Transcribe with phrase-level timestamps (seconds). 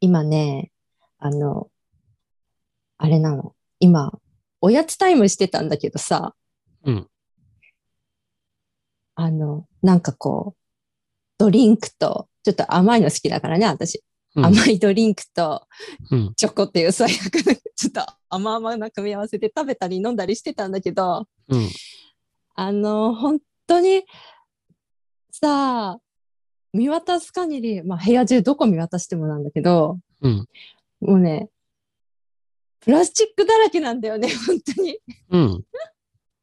[0.00, 0.70] 今ね、
[1.18, 1.68] あの、
[2.98, 3.54] あれなの。
[3.80, 4.12] 今、
[4.60, 6.34] おやつタイムしてたんだけどさ、
[6.84, 7.08] うん。
[9.14, 10.58] あの、なんかこう、
[11.38, 14.02] ドリンクと、ちょっと甘いの好きだからね、私。
[14.36, 15.66] うん甘いドリンクと
[16.10, 16.34] うん。
[16.36, 21.68] チョコっていう最悪な、 ちょっと甘々な組み合わせで食べたり飲んだりしてたんだけど、うん。
[22.54, 24.04] あの、本当に、
[25.32, 26.00] さあ、
[26.72, 30.46] 見渡す限り、まあ部屋中どこ見渡してもなんだけど、うん。
[31.00, 31.48] もうね、
[32.80, 34.98] プラスチックだらけなんだよね、 本当に。
[35.30, 35.64] うん。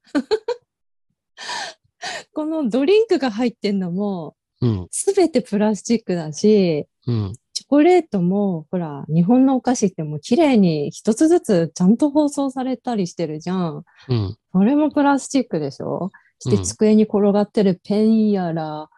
[2.34, 4.88] このドリンクが入ってんのも、うん。
[4.92, 7.34] すべてプラスチックだし、うん。
[7.54, 13.86] チョコレートも、ほら、日本のお菓子ってもう綺麗に一つずつちゃんと包装されたりしてるじゃん。
[14.10, 14.38] うん。
[14.52, 16.12] それもプラスチックでしょ？
[16.40, 18.90] してうん机に転がってるペンやら、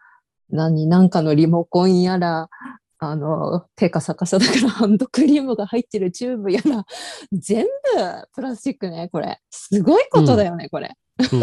[0.50, 2.48] 何、なんかのリモコンやら、
[3.00, 6.84] あの、手カサカサだからハンドクリームが入ってるチューブやら、
[7.32, 7.70] 全部
[8.34, 9.40] プラスチックね、これ。
[9.50, 10.96] すごいことだよね、これ。
[11.32, 11.40] うん。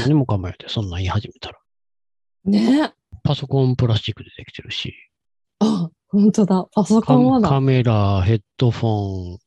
[0.00, 1.58] 何もかもやで、そんなん言い始めたら。
[2.44, 2.92] ね。
[3.22, 4.94] パソコンプラスチックでできてるし、
[5.58, 6.66] あ、本当だ。
[6.72, 7.48] パソコカンはだ。
[7.48, 9.38] カメラ、ヘッドフォン、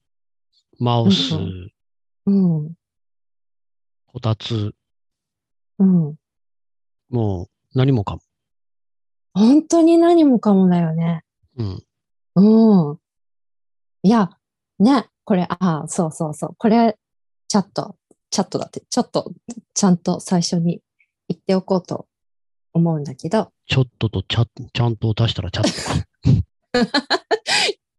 [0.79, 1.71] マウス、うん
[2.25, 2.31] う
[2.69, 2.73] ん。
[4.05, 4.75] こたつ、
[5.79, 6.15] うん。
[7.09, 8.21] もう何もかも。
[9.33, 11.23] 本当に何もかもだよね。
[11.57, 11.83] うん。
[12.35, 12.97] うん。
[14.03, 14.31] いや、
[14.79, 16.55] ね、これ、ああ、そうそうそう。
[16.57, 16.97] これ、
[17.47, 17.95] チャット、
[18.31, 19.31] チャットだって、ちょっと、
[19.73, 20.81] ちゃんと最初に
[21.27, 22.07] 言っておこうと
[22.73, 26.03] 思うんだけど、ちょっととちゃ、ちゃんと足したらチャッ
[26.73, 26.89] トか。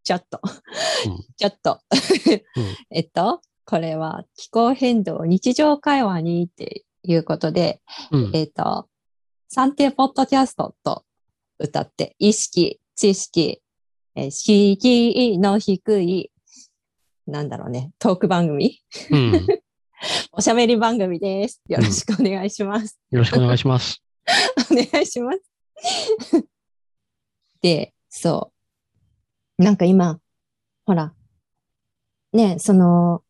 [0.02, 1.78] チャット、うんチャット。
[2.90, 8.30] えっと、これは気候変動日常会話にっていうことで、うん。
[8.34, 8.88] えっと、
[9.52, 11.02] 三定ポッドキャストと
[11.58, 13.60] 歌って、意識、知識、
[14.14, 16.30] えー敷居の低い、
[17.26, 18.78] なんだろうね、トーク番組
[19.10, 19.32] うん。
[19.32, 19.40] よ
[20.30, 21.60] おしゃべり番組です。
[21.66, 22.96] よろしくお願いします。
[23.18, 24.00] ろしくお願いします。
[24.70, 26.46] お願いします。
[27.60, 28.52] で、そ
[29.58, 29.64] う。
[29.64, 30.20] なんか今、
[30.86, 31.12] ほら、
[32.32, 33.24] ね、その、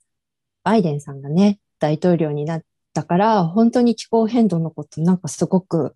[0.65, 2.63] バイデンさんがね、大統領になっ
[2.93, 5.95] たから、本当に気候変動のこと、なんかすごく、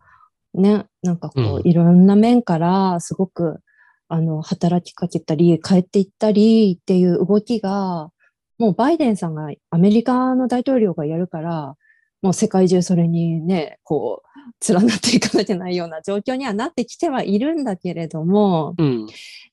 [0.54, 3.60] ね、なんかこう、うんいろんな面から、すごく、
[4.08, 8.10] あの、働きかけたり、変えていったりっていう動きが、
[8.58, 11.74] もうバイデンさんがアメリカの大統領がやるから、
[12.22, 19.06] もう世界中それにね、こう、連なっていかなきゃないような状況にはなってきてはいるんだけれども、うん。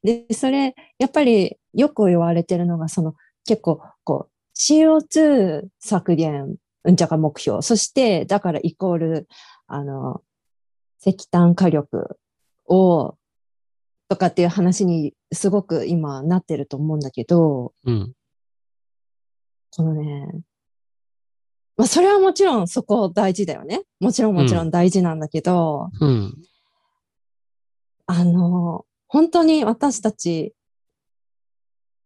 [0.03, 9.27] で、それ、やっぱりよく言われてるのが、その結構、こう、CO2 削減、うんちゃか目標、そして、だからイコール、
[9.67, 10.21] あの、
[11.05, 12.17] 石炭火力
[12.67, 13.15] を、
[14.07, 18.13] とかっていう話にすごく今なってると思うんだけど、うん。
[19.71, 20.27] このね、
[21.77, 23.83] まあそれはもちろんそこ大事だよね。
[23.99, 26.35] もちろんもちろん大事なんだけど、うん。
[28.05, 30.53] あの、本当に私たち、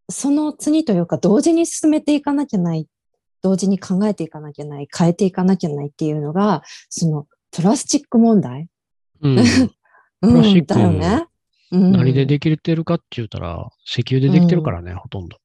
[0.10, 2.88] その次というか同時に進めていかなきゃない、
[3.42, 8.70] 同時に考えていかなきゃない、変えていかなきゃないっていうのが、そのプラスチック問題。
[9.26, 9.40] うん。
[9.40, 9.44] う
[10.22, 11.28] プラスチッん、クだよね。
[11.72, 15.38] うん、何でできてるかって言ったら、石油でできてるからね、ほとんど。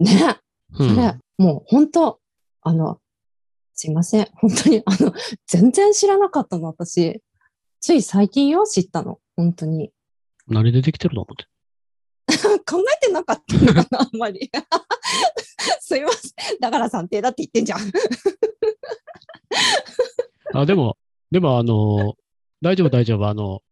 [0.00, 0.36] ね。
[0.78, 0.88] うん。
[0.90, 2.20] それ、もう本当、
[2.62, 2.98] あの、
[3.74, 4.28] すいません。
[4.34, 5.14] 本当に、あの、
[5.46, 7.22] 全然知らなかったの、私。
[7.80, 9.20] つい最近よ、知ったの。
[9.36, 9.92] 本当に。
[10.48, 11.46] 何でできてると思って。
[12.66, 14.50] 考えてなかったのかな、あんまり。
[15.80, 16.58] すいません。
[16.60, 17.80] だから算定だって言ってんじゃん。
[20.54, 20.96] あ、でも、
[21.30, 22.16] でもあの、
[22.62, 23.26] 大丈夫大丈夫。
[23.26, 23.62] あの、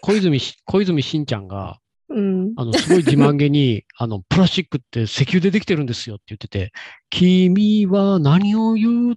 [0.00, 1.78] 小泉し、小泉慎ちゃんが、
[2.08, 2.52] うん。
[2.56, 6.72] あの、すごい自慢げに、 あの、プラスチックって石油でできてるんですよって言ってて、
[7.10, 9.16] 君は何を言う、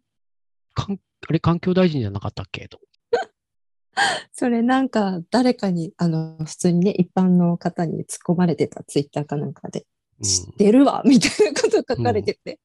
[0.74, 2.68] かんあれ、環境大臣じゃなかったっけ？
[2.68, 2.80] と。
[4.32, 9.86] それなんか、誰かに、あの、普通にね、一般の方に突っ込まれてたツイッターかなんかで、
[10.22, 12.60] 知ってるわ、 みたいなこと書かれてて。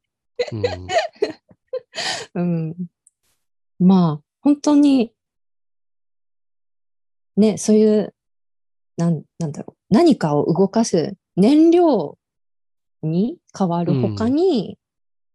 [0.53, 0.65] うん。
[0.65, 0.89] うん
[2.35, 2.41] う
[2.71, 2.77] ん。
[3.79, 5.13] まあ、本当に、
[7.37, 8.15] ね、そういう、
[8.97, 12.19] なん、なんだろう、何かを動かす燃料
[13.03, 14.79] に変わる他に、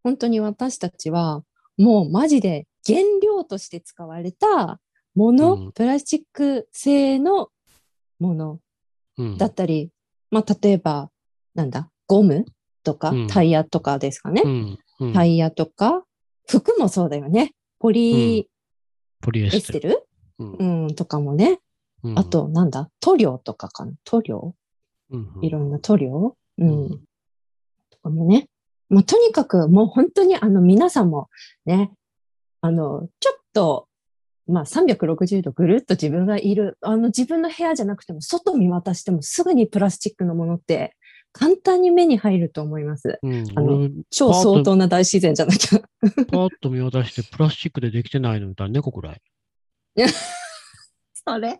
[0.03, 1.44] 本当に私たちは、
[1.77, 4.79] もうマジで原料として使われた
[5.15, 7.49] もの、うんプラスチック製の
[8.19, 8.59] もの
[9.17, 9.38] うん。
[9.38, 9.91] だったり、
[10.29, 11.09] まあ、例えば、
[11.55, 12.45] なんだ、ゴム
[12.83, 14.44] とかうんタイヤとかですかね。
[14.45, 14.77] うん。
[14.99, 16.03] うんタイヤとか、
[16.47, 17.53] 服もそうだよね。
[17.79, 18.49] ポリ
[19.21, 20.07] ポリエエステル？
[20.39, 21.59] うん、とかもね。
[22.12, 22.19] うん。
[22.19, 22.89] あと、なんだ？
[23.00, 23.94] 塗料とかかな？
[24.04, 24.56] 塗料？
[25.12, 25.45] うんうん。
[25.45, 26.86] いろんな塗料、ううん。
[26.86, 26.89] ん、
[27.89, 28.48] とかもね。
[28.89, 31.30] もうとにかくもう本当にあの皆さんも
[31.65, 31.92] ね、
[32.62, 33.88] あの、ちょっと、
[34.48, 40.95] まあ360度ぐるっと自分がいる、あの自分の部屋じゃなくても外見渡してもすぐにプラスチックのものって
[41.33, 43.19] 簡単に目に入ると思います。
[43.21, 45.80] うん、あの俺、超相当な大自然じゃなきゃ。
[45.80, 49.13] パーッと見渡して、プラスチックでできてないの見たら猫くら。
[49.13, 49.21] い。
[51.13, 51.59] それ？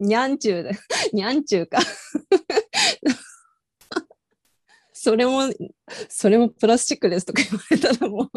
[0.00, 0.70] にゃんちゅうだ。
[1.12, 1.78] にゃんちゅうか。
[4.92, 5.42] それも、
[6.08, 8.30] それもプラスチックですとか言われたらもう、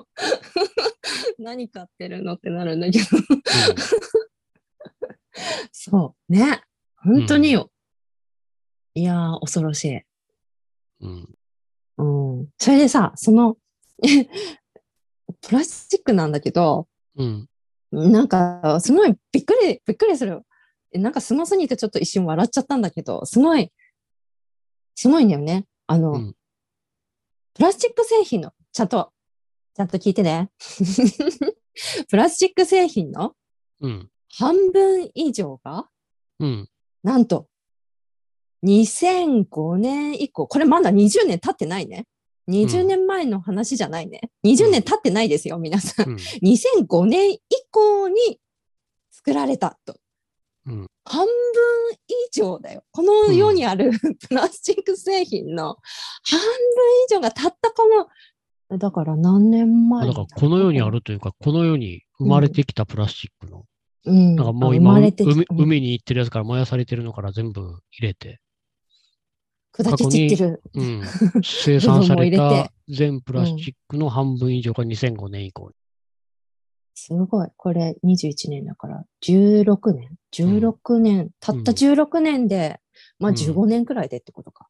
[1.40, 3.06] 何買ってるのってなるんだけど。
[5.72, 6.34] そう。
[6.34, 6.62] ね。
[6.98, 7.72] 本当によ。
[8.94, 10.02] いやー、恐ろしい。
[11.02, 11.36] うん。
[11.98, 12.50] うん。
[12.58, 13.58] それでさ、その、
[15.42, 17.48] プラスチックなんだけど、うん。
[17.92, 20.44] なんか、すごいびっくり、びっくりする。
[20.92, 23.72] えなんかすごすぎてちょっと一瞬笑っちゃったんだけど、すごい、
[24.96, 25.66] すごいんだよね。
[25.88, 26.36] あの、うん
[27.60, 29.12] プラスチック製品の、ちゃんと、
[29.76, 30.50] ちゃんと聞いてね。
[32.10, 33.36] プラスチック製品の
[33.82, 34.10] うん。
[34.30, 35.90] 半分以上が、
[36.40, 36.70] うん。
[37.04, 37.50] なんと、
[38.64, 42.08] 2005年以降、これまだ20年経ってないね。
[42.48, 44.22] 20年前の話じゃないね。
[44.46, 46.10] 20年経ってないですよ、皆さん。
[46.12, 46.16] うん。
[46.16, 47.40] 2005年以
[47.72, 48.40] 降に
[49.12, 49.98] 作られたと。
[50.70, 51.32] うん半分
[52.08, 52.84] 以上だよ。
[52.92, 53.92] この世にある
[54.28, 55.78] プラスチック製品の
[56.24, 56.46] 半分
[57.10, 57.90] 以上がたったこ
[58.70, 63.66] の、だから何年前だから、この世にあるというか、この世に生まれてきたプラスチックの、
[64.06, 64.36] うん。
[64.36, 68.40] なんかもうあ今、海うん海に行ってるやつから燃やされてるのから全部入れて、
[69.74, 70.62] 砕け散ってる。
[70.76, 71.02] うん。
[71.44, 75.72] 生産されたて全プラスチックの半分以上が2005年以降。
[77.02, 77.48] すごい。
[77.56, 82.80] これ21年だから、16年 ?16 年、たった16年で、
[83.20, 84.68] まあうん15年くらいでってことか。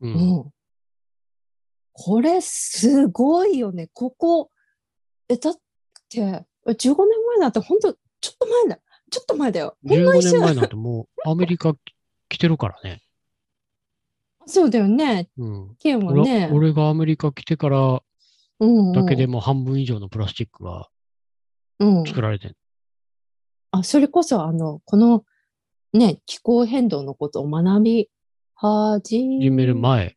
[0.00, 0.08] う。
[0.08, 0.52] うんん。
[1.92, 3.88] これすごいよね。
[3.92, 4.50] ここ、
[5.28, 5.54] え、だっ
[6.08, 6.94] て、え15年
[7.28, 8.80] 前なんて本当ちょっと前だ。
[9.10, 9.76] ちょっと前だよ。
[9.86, 11.74] ほんの15一瞬年前なんてもうアメリカ
[12.28, 13.02] 来てるからね。
[14.46, 15.28] そうだよね。
[15.36, 15.76] うん。
[15.78, 16.50] ケンは俺ね。
[16.52, 18.02] 俺がアメリカ来てから
[18.58, 20.84] うんうんだけでもう半分以上のプラスチックがうん。
[21.78, 22.56] 作られてる。
[23.70, 25.24] あ、それこそ、あの、この、
[25.92, 28.10] ね、気候変動のことを学び
[28.54, 30.16] 始始める前、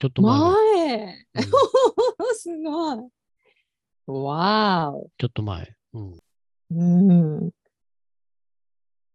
[0.00, 1.26] ちょっと前だ前。
[1.34, 1.44] うん
[2.34, 2.98] すごい。
[4.06, 5.10] わーお。
[5.18, 5.74] ちょっと前。
[5.92, 6.18] うん。
[6.70, 7.50] うん。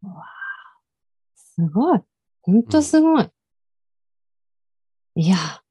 [0.02, 0.26] わあ、
[1.36, 2.00] すごい。
[2.42, 3.30] ほんとすごい。
[5.16, 5.64] いや。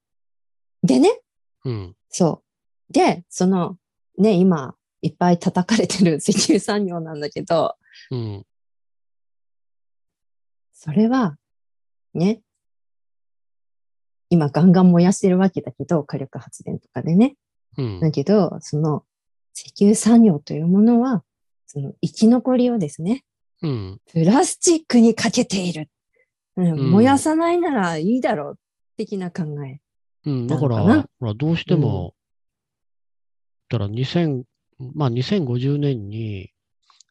[0.83, 1.21] でね、
[1.65, 1.97] うん。
[2.09, 2.43] そ
[2.91, 2.93] う。
[2.93, 3.79] で、その、
[4.19, 7.77] ね、今、いっぱい叩かれてる 石油産業なんだけど、
[8.11, 8.47] うん。
[10.73, 11.37] それは、
[12.15, 12.43] ね、
[14.31, 17.37] 今ガンガン燃やしてるわけだけど、火力発電とかでね。
[17.77, 18.01] うん。
[18.01, 19.05] だけど、その
[19.55, 21.25] 石油産業というものは、
[21.67, 23.25] その生き残りをですね、
[23.63, 24.01] うん。
[24.07, 25.89] プラスチックにかけている。
[26.57, 28.59] うんうん燃やさないならいいだろう、
[28.97, 29.81] 的な考え。
[30.27, 30.47] うん。
[30.47, 32.15] だから、ほら、どうしても、
[33.69, 34.45] だから2000、
[34.95, 36.51] まあ2050年に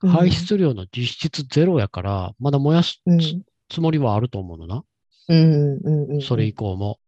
[0.01, 3.35] 排出量の実質ゼロやから、まだ燃やすうん、つ
[3.69, 4.83] つもりはあると思うのな。
[5.29, 6.21] うん、うん、うん。
[6.21, 6.99] それ以降も。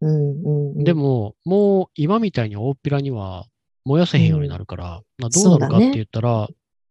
[0.00, 0.84] うん、うん、うん。
[0.84, 3.46] でも、もう今みたいに大っぴらには
[3.84, 6.48] 燃やせへんようになるから、まあどうなるかって言ったら、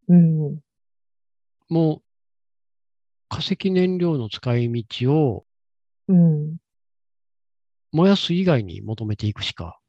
[0.08, 0.60] うん、
[1.70, 2.02] もう
[3.30, 5.46] 化石燃料の使い道を
[6.08, 6.58] うん。
[7.92, 9.80] 燃やす以外に求めていくしか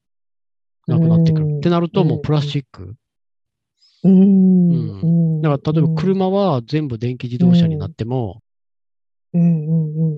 [0.86, 1.58] なくなってくうんる。
[1.58, 2.94] ってなるともうプラスチック。
[4.10, 5.42] うん。
[5.42, 8.42] だから例えば車は全部電気自動車になっても。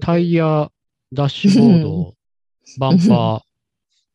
[0.00, 0.70] タイヤ、
[1.12, 2.14] ダッシュボード、
[2.78, 3.44] バンパ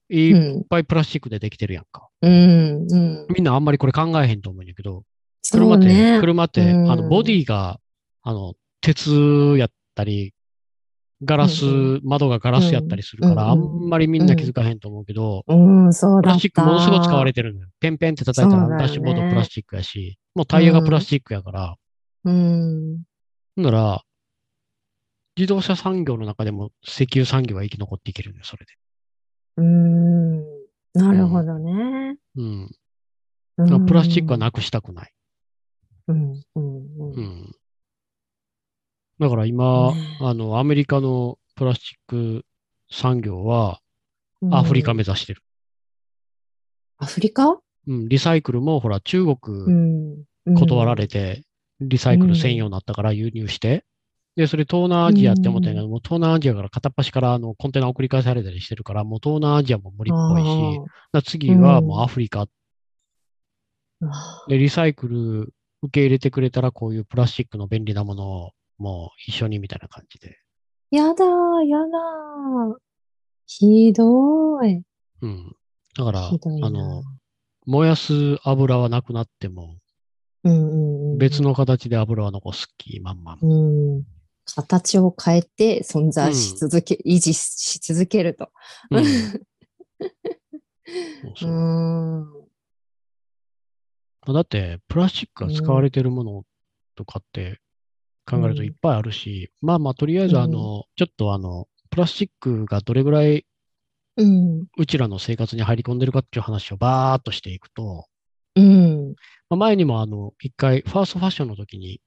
[0.09, 2.09] ー、 いっぱいプラスチックでできてるやんか。
[2.21, 3.27] うん、うん。
[3.35, 5.03] みんなあんまりこれ考えへんと思うんやけど、
[5.51, 6.19] 車って、ね。
[6.19, 7.79] 車って、うんあの、ボディが、
[8.21, 9.11] あの、鉄
[9.57, 10.33] やったり、
[11.25, 16.21] ガラス、うん窓がガラスやったりするから、あうんうんんまりみんな気づかへんと思うけど、うん、そうだった。
[16.21, 17.67] プラスチックものすごい使われてるのよ。
[17.79, 21.75] ペンペンって叩いたら、ダッシュボードプラスチックやし、もうタイヤがプラスチックやから、
[22.25, 23.03] うん。
[23.57, 24.01] なら、
[25.37, 28.73] 自動車産業の中でも石油産業は生き残っていけるのよ、それで。
[29.57, 30.39] うん。
[30.93, 32.17] なるほどね。
[32.35, 32.69] うん。
[33.57, 35.13] うんプラスチックはなくしたくない。
[36.09, 37.55] うん、うん、うんうん。
[39.19, 40.17] だから今、ね。
[40.21, 42.45] あの、アメリカのプラスチック
[42.91, 43.79] 産業は、
[44.51, 45.41] アフリカ目指してる。
[46.97, 47.59] アフリカ？
[47.87, 50.25] うん、リサイクルもほら中う国ん。
[50.55, 51.43] 断られて、
[51.81, 53.85] リサイクル専用になったから輸入して、
[54.35, 60.79] で、それ東南アジアって思ったんやけど、もう東南アジアから片っ端からあのコンテナ送り返されたりしてるから、もう東南アジアも無理っぽいし、
[61.13, 62.47] だ次はもうアフリカ。
[64.47, 70.37] で、リサイクル受け入れてくれたら、こういうプラスチックの便利なものをもう一緒にみたいな感じで。
[70.91, 72.75] やだー、やだー。
[73.45, 74.81] ひどい。
[75.21, 75.55] うん。
[75.97, 76.27] だから。
[76.27, 76.31] あ
[76.69, 77.03] の、
[77.65, 79.77] 燃やす油はなくなっても、
[80.43, 83.37] うんうんうん、別の形で油は残す気満々。
[83.41, 84.03] うん。
[84.45, 88.51] 形を変えて存在し続け、維持し続けると。
[88.91, 89.05] うん
[91.37, 91.47] そ
[94.31, 96.43] うだって、プラスチックが使われてるもの
[96.95, 97.59] とかって
[98.25, 103.45] 考えるといっぱいあるし、まあまあ、とりあえず、あの、ちょっとあの、プラスチックがどれぐらい
[104.17, 104.65] うん。
[104.77, 108.07] うちらの生活に入り込んでるかっていう話をバーっとしていくと、
[108.55, 109.15] うん。
[109.49, 111.99] まあ、前にもあの、一回、ファーストファッションの時に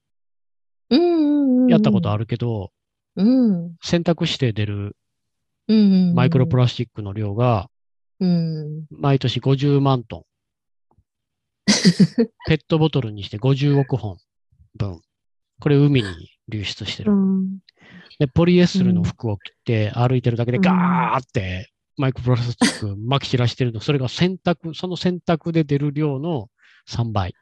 [0.89, 1.67] うん。
[1.67, 2.21] やったことある。
[2.21, 2.71] るけど、
[3.15, 3.75] うん。
[3.81, 4.95] 洗濯して出る
[5.67, 6.15] うん。
[6.15, 7.69] マイクロプラスチックの量が、
[8.19, 8.85] うん。
[8.89, 10.23] 毎年50万トン。
[12.47, 14.17] ペットボトルにして50億本
[14.75, 15.01] 分。
[15.59, 16.09] これ海に
[16.47, 17.11] 流出してる。
[17.11, 17.59] うん。
[18.19, 23.79] で、ポリエステルの服を着て歩いてるだけでうんガーってマイクロプラスチック撒き散らしてるの。
[23.81, 26.49] それが洗濯、その洗濯で出る量の
[26.89, 27.33] 3倍。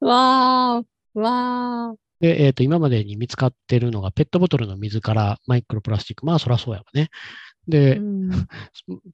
[0.00, 1.20] わー。
[1.20, 1.96] わー。
[2.20, 6.24] で、えっ、と、今までに見つかってるのがペットボトルの水からマイクロプラスチック。
[6.24, 7.10] まあ、そらそうやわね。
[7.68, 8.30] で、うん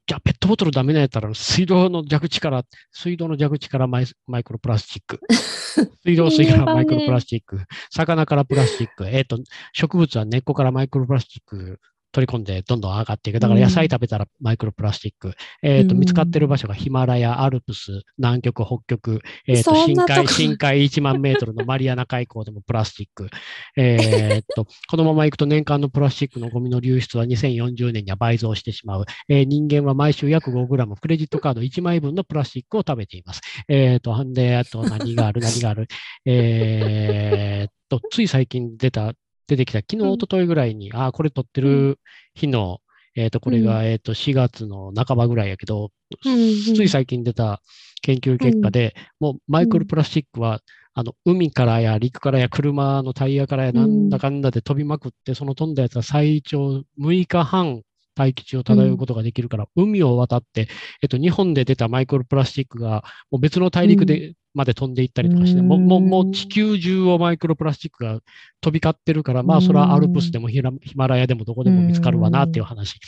[0.06, 5.20] じゃあペットボトルダメなんやったら水道の蛇口から、水道の蛇口からマイマイクロプラスチック。
[6.04, 7.60] 水道水からマイクロプラスチック。
[7.90, 9.06] 魚からプラスチック。
[9.06, 9.38] えっ、と、
[9.72, 11.80] 植物は根っこからマイクロプラスチック
[12.18, 13.38] 取り込んでどんどん上がっていく。
[13.38, 15.34] だから野菜食べたらマイクロプラスチック。
[15.62, 23.28] えっ、と、うん見つかってる場所がヒマラヤ、アルプス、南極、北極、えっ、と、深そんなとこ海、深海1万メートルのマリアナ海溝でもプラスチック。
[23.76, 29.04] えっと、 このままいくと年間のプラスチックのゴミの流出は2040年には倍増してしまう。
[29.28, 33.40] えー人間は毎週約 5g クレジットカード1枚分のプラスチックを食べています。
[33.68, 35.88] えっと、で、あと何がある、何がある？
[36.24, 39.14] えーっと、つい最近出た、
[39.48, 40.12] 出てきた、昨日、うん。
[40.12, 41.98] 一昨日ぐらいに、あー、これ撮ってる
[42.34, 42.80] 日の、
[43.16, 45.90] えっと、これが、うえっと、4月の半ばぐらいやけど、
[46.24, 47.60] うんうんつい最近出た
[48.02, 50.60] 研究結果で、もうマイクロプラスチックは、
[50.94, 57.82] あの、海からや陸からや車のタイヤからやなんだかんだで飛びまくって、その飛んだやつは最長6日半
[58.18, 60.68] 大気中を漂うことができるから、海を渡って、
[61.02, 68.20] えっと、日本で出たマイクロプラスチックが、もう別の大陸で、まで飛んでいったりとかして、もう、もう、もう地球中をマイクロプラスチックが
[68.60, 72.98] 飛び交ってるから、まあ、それはアルプスでもヒラヒマラヤでもどこでも見つかるわなっていう話。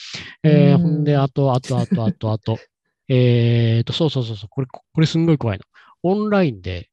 [0.42, 2.58] えー、ほんで、あと、あと、あと、あと、あと、
[3.08, 5.64] えーと、そうそうそうそう、これ、これすんごい怖いの。
[6.02, 6.88] オンラインで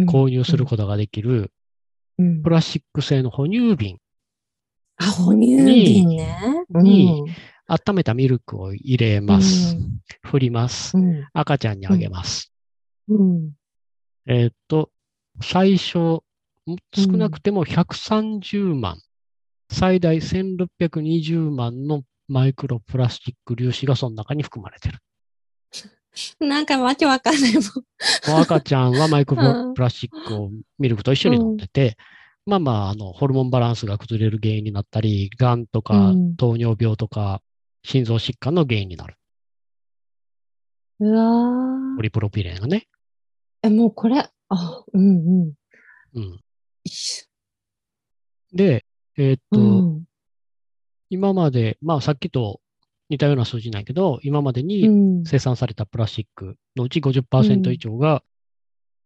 [0.00, 3.98] 購入することができる、うんプラスチック製の哺乳瓶、
[4.96, 6.64] あ、哺乳瓶ね。
[6.70, 7.24] に
[7.68, 9.76] 温めたミルクを入れます。
[10.22, 11.00] 振りますう。
[11.00, 11.26] ん。
[11.32, 12.52] 赤ちゃんにあげます。
[13.08, 13.52] うん。
[14.26, 14.90] えーっと、
[15.42, 16.22] 最初、少
[17.12, 18.98] なくても130万、
[19.70, 24.98] 最大1620万のマイクロプラスチック粒子がその中に含まれてる。
[26.40, 28.40] なんかわけわかんないもん。
[28.40, 31.96] 赤ちゃんはマイクうんロプラスチックをミルクと一緒に飲んでて、
[32.46, 37.42] まあまあ、あの、ホルモンバランスが崩れる原因になったり、癌とかうん糖尿病とか、
[37.84, 39.16] 心臓疾患の原因になる。
[40.98, 42.88] うわーポリプロピレンがね。
[43.66, 44.18] え、もうこれ、
[44.48, 45.52] あ、うんうん。
[46.14, 46.40] うん。
[46.84, 47.28] 一
[48.52, 48.84] で、
[49.16, 50.04] えーっと、緒うん。
[51.10, 52.60] 今まで、まあさっきと
[53.08, 55.24] 似たような数字なんやけど、今までうにん。
[55.24, 58.22] 生産されたプラスチックのうち50%以上が、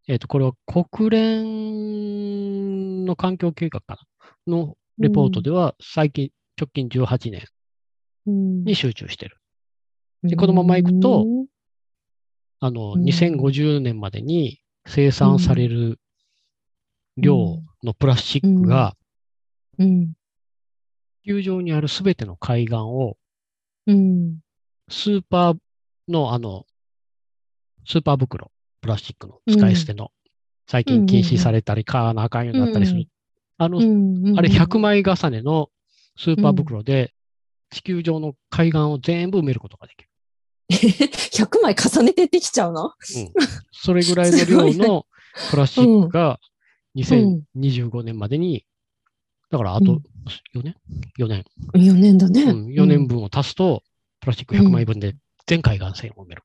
[0.09, 3.99] えっ、と、これは国連の環境計画か
[4.47, 4.57] な？
[4.57, 7.47] のレポートでは最近、直近18年
[8.27, 9.37] うんに集中してる。
[10.23, 11.47] でこのままいくとうん
[12.61, 15.99] あの、うん2050年までに生産される
[17.17, 18.95] 量のプラスチックが、
[19.79, 20.13] うん。
[21.23, 23.17] 地球上にあるすべての海岸を
[23.87, 24.39] うん。
[24.89, 25.57] スーパー
[26.09, 26.67] の、あの、
[27.87, 28.51] スーパー袋、
[28.81, 30.11] プラスチックの使い捨ての、
[30.67, 33.01] 最近禁止されたり、買わなあかんようになったりする。
[33.01, 33.07] うん
[33.63, 35.69] あの、うんあれ100枚重ねの
[36.17, 37.13] スーパー袋で、
[37.71, 40.10] 地球上の海岸を全部埋めることができる。
[41.33, 42.87] 100枚重ねてできちゃうの？
[42.87, 42.93] うん、
[43.73, 45.07] それぐらいの量の
[45.51, 46.39] プラスチックが
[46.95, 48.65] うん2025年までに、
[49.51, 50.03] だからあとうん
[50.55, 50.77] 4年
[51.19, 51.45] ?4 年。
[51.75, 52.43] ?4 年だね。
[52.43, 53.83] うん、4年分を足すと、
[54.21, 56.43] プラスチック100枚分で全海岸線を埋める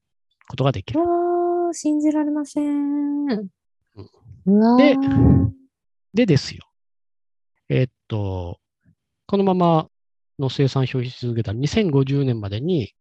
[0.47, 1.01] ことができる。
[1.01, 3.27] うわー、信じられません。
[3.27, 4.95] うんで
[6.13, 6.69] でですよ。
[7.67, 8.59] えーっと、
[9.25, 9.87] このまま
[10.37, 12.93] の生産消費し続けたら2050年までに、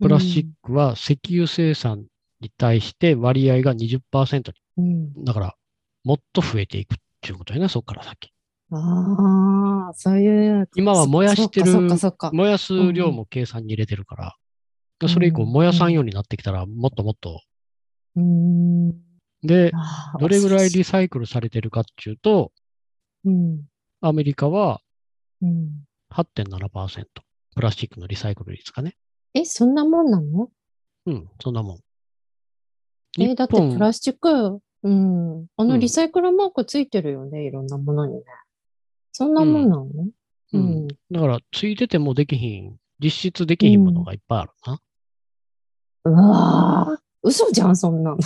[0.00, 2.06] プラスチックは石油生産
[2.40, 5.12] に対して割合が20%うん。
[5.14, 5.54] に、だから、
[6.04, 8.32] もっと増えていくっていうことやな、そこから先。
[8.70, 10.68] ああ、そういう。
[10.76, 11.72] 今は燃やしてる。
[12.32, 14.36] 燃やす量も計算に入れてるか
[15.00, 17.40] ら、それ以降燃やさんようになってきたら、もっともっと。
[18.16, 18.90] うーん。
[19.42, 19.72] で、
[20.20, 22.52] どれぐらいリサイクルされてるかっていうと、
[23.24, 23.62] うん。
[24.00, 24.80] アメリカは
[25.42, 25.84] うん。
[26.10, 27.04] 8.7%。
[27.54, 28.96] プラスチックのリサイクル率がね。
[29.34, 30.50] え、そんなもんなの？
[31.06, 31.78] うん、そんなもん。
[33.20, 35.46] え、だってプラスチック、うん。
[35.56, 38.22] あうんのリサイクルマークついてるよね、いろんなものにね。
[39.12, 39.84] そんなもんなの？
[39.84, 40.10] う
[40.52, 40.88] うんん。
[41.10, 44.80] だから、ついててもできひん、実質できひんものがいっぱいあるな。
[46.04, 48.18] うわー嘘じゃん、そんなの。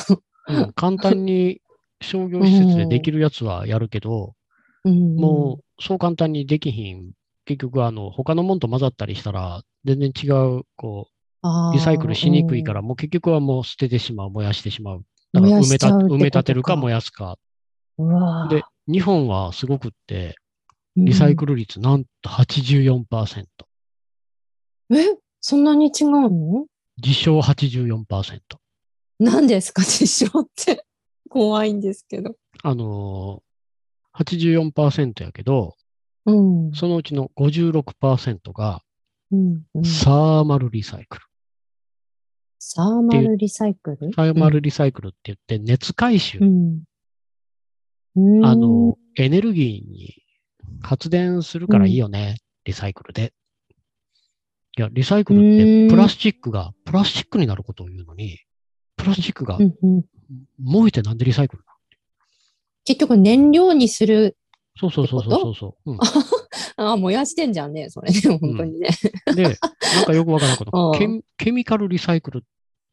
[0.48, 1.60] うん、簡単に
[2.00, 4.34] 商業施設でできるやつはやるけど、
[4.84, 5.16] うん。
[5.16, 7.12] もう、そう簡単にできひん。
[7.44, 11.08] 結局、あの、他のもんと混ざったりしたら、全然違う、こ
[11.42, 15.04] う、リサイクルしにくいから、もう結局はもう捨ててしまう、燃やしてしまう。
[15.32, 17.38] だから埋めた埋め立てるか燃やすか。
[18.50, 20.36] で、日本はすごくって、
[20.96, 23.44] リサイクル率なんと84%。
[24.90, 26.66] うんえ、そんなに違うの？
[27.02, 28.40] 自称84%。
[29.18, 30.84] 何ですか、実証って。
[31.30, 32.36] 怖いんですけど。
[32.62, 35.74] あのー、84%やけど、
[36.26, 36.72] うん。
[36.72, 38.82] そのうちの56%が
[39.82, 41.24] サーマルリサイクル。
[42.58, 44.12] サーマルリサイクル？
[44.14, 46.38] サーマルリサイクルって言って熱回収。
[46.38, 46.82] うん。
[48.14, 50.22] うんあの、エネルギーに
[50.80, 53.32] 発電するからいいよね、リサイクルで。
[54.78, 58.38] いや、リサイクルっうんてプラスチックがプラスチックになることを言うのに、
[58.96, 59.58] プラスチックが
[60.62, 61.78] 燃えてなんでリサイクルなの？
[62.84, 64.36] 結局燃料にする。
[64.76, 65.98] そうそうそうそうそうそう、うん。
[66.00, 66.06] あ
[66.92, 68.88] あ、燃やしてんじゃんね、それね、本当にね。
[69.34, 70.98] で、なんかよくわからんけど うん。
[70.98, 72.42] ケミ、ケミカルリサイクルっ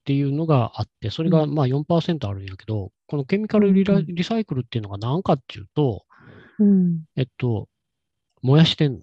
[0.04, 1.56] ていうのがあって、それがうん。
[1.56, 6.06] まあ4%あるんやけど、このケミカルリリサイクルっていうのが何かっていうと、
[6.60, 7.04] うん。
[7.16, 7.70] えっと、
[8.42, 9.00] 燃やしてんの。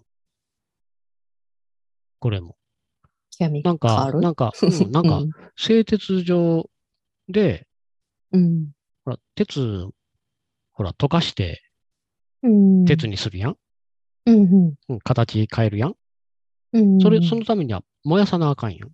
[2.19, 2.57] これも。
[3.39, 5.23] なんか、なんか、うん、なんか、
[5.57, 6.71] 製鉄所
[7.29, 7.67] で、
[8.33, 8.71] うん。
[9.05, 9.89] ほら、鉄、
[10.73, 11.63] ほら、溶かして
[12.43, 12.85] うん。
[12.85, 13.57] 鉄にするやん？
[14.27, 15.95] うんうんうん、形変えるやん？
[16.73, 17.01] うん。
[17.01, 18.91] それ、そのためには燃やさなあかんやん。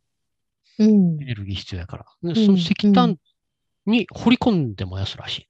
[0.79, 1.25] うんエ。
[1.27, 2.07] ネルギー必要やから。
[2.23, 3.17] でんその石炭
[3.87, 5.47] に掘り込んで燃やすらし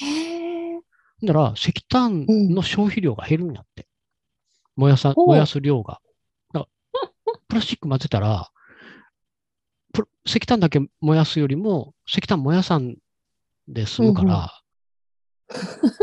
[0.00, 0.04] い。
[0.04, 0.80] へえ。
[1.22, 3.86] だから、石炭の消費量が減るんやって。
[4.76, 6.00] 燃やさ、燃やす量が。
[6.52, 8.50] だから プラスチック混ぜたら、
[9.92, 12.96] プ石炭だけ燃やすよりも、石炭燃やさん
[13.68, 14.61] で済むから、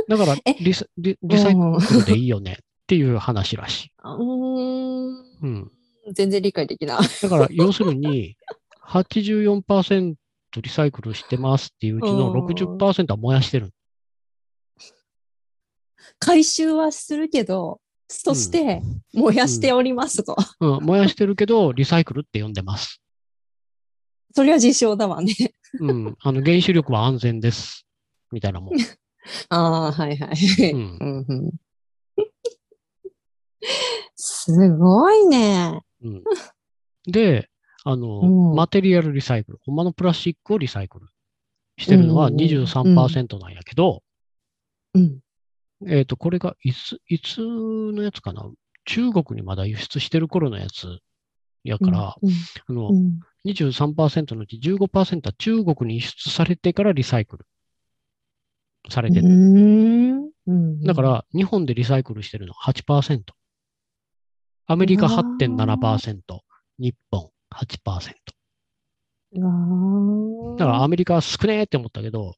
[0.07, 2.55] だからえリサリ、リサイクルでいいよねっ
[2.87, 3.91] ていう話らしい。
[4.03, 5.29] うーん。
[5.41, 5.71] うん。
[6.11, 6.97] 全然理解できない。
[7.21, 8.35] だから、要するに、
[8.85, 10.15] 84%
[10.61, 13.69] リサイクルしてますっていううちのうん60%は燃やしてる。
[16.17, 18.81] 回収はするけど、そして
[19.13, 20.35] 燃やしておりますと。
[20.59, 22.99] うん、燃やしてるけど、リサイクルって呼んでます。
[24.33, 25.33] それは自称だわね。
[25.79, 26.17] うん。
[26.19, 27.85] あの、原子力は安全です。
[28.31, 28.73] みたいなもん。
[29.49, 30.71] ああ、はいはい。
[30.71, 31.51] うんうんうん
[34.15, 35.81] すごいね。
[36.03, 36.23] うん。
[37.05, 37.49] で、
[37.83, 39.59] あの、うんマテリアルリサイクル。
[39.61, 41.07] ほんまのプラスチックをリサイクル
[41.77, 44.03] してるのはうんうんうん23%なんやけど、
[44.93, 45.19] うん。
[45.87, 48.49] えっ、と、これがいつ、いつのやつかな？
[48.85, 50.99] 中国にまだ輸出してる頃のやつ
[51.63, 52.31] やから、うん
[52.67, 57.45] あの、うん23%のうち15%は中国に輸出されてからリサイクル
[58.89, 59.29] されてうる。
[59.29, 63.21] んうんだか、ら、日本でリサイクルしてるのは8%。
[64.67, 66.21] アメリカうわ8.7%、
[66.79, 68.13] 日本8%。
[69.31, 72.35] うわーだからアメリカは少ねえって思ったけど、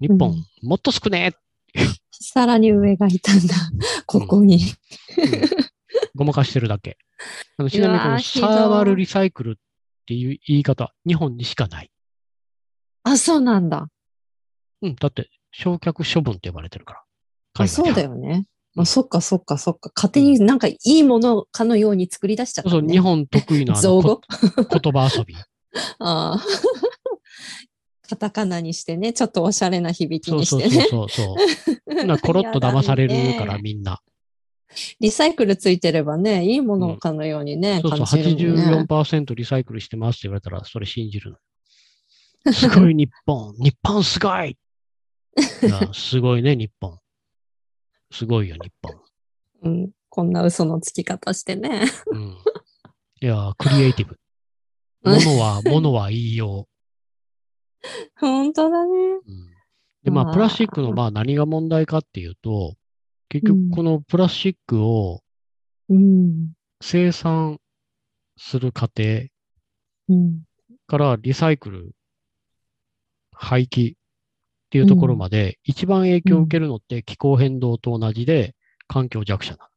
[0.00, 1.32] 日本、うんもっと少ね
[2.10, 3.54] さらに上がいたんだ。
[4.06, 4.62] ここに。
[5.18, 5.68] え、うん
[6.14, 6.98] ごまかしてるだけ。
[7.58, 9.54] あのちなみにこのサーマルリサイクルっ
[10.06, 11.90] ていう言い方、日本にしかない。
[13.04, 13.88] あ、そうなんだ。
[14.82, 17.64] うん、だって、焼却処分って呼ばれてるから。
[17.64, 18.10] あ、そうだよ。
[18.10, 18.46] よね。
[18.76, 19.90] あ、そっかそっかそっか。
[19.94, 22.72] 勝手になんかいいものかのように作り出しちゃった、ね。
[22.80, 24.16] そう、日本得意な 造語？
[24.16, 24.20] こ
[24.80, 25.34] 言葉遊び。
[25.98, 26.38] ああ。
[28.08, 30.86] カタカナにしてね、ちょっとおしゃれな響きそうそうにしてね。
[30.88, 32.04] そうそうそう。
[32.06, 34.00] なコロッと騙されるから、みんな。
[35.00, 38.86] リサイクルついてればね、いいものかのようにね、そうそう、感じるもんね。
[38.88, 41.36] 84%リサイクルしてますって言われたら、それ信じる
[42.44, 42.52] の。
[42.52, 43.54] すごい日本。
[43.56, 44.56] 日本すごいいや
[45.92, 46.98] すごいね、日本。
[48.10, 49.00] すごいよ、日本。
[49.62, 49.90] うん。
[50.08, 51.84] こんな嘘のつき方してね。
[52.06, 52.36] うん。
[53.20, 54.18] いや、クリエイティブ。
[55.04, 56.68] ものは、 ものは言いよ
[58.18, 58.90] 本当だね。
[58.96, 59.22] う。
[59.26, 59.50] うん、
[60.04, 62.76] で、まあ、プラスチックの、まあ、何が問題かっていうと、
[63.28, 65.22] 結うん局、このプラスチックを
[65.88, 66.52] うん。
[66.80, 67.60] 生産
[68.36, 69.28] する過程
[70.08, 70.44] うん。
[70.86, 71.94] からリサイクル、
[73.32, 73.94] 廃棄
[74.68, 78.54] っていうところまで、一番影響を受けるのって気候変動と同じで
[78.86, 79.68] 環境弱者な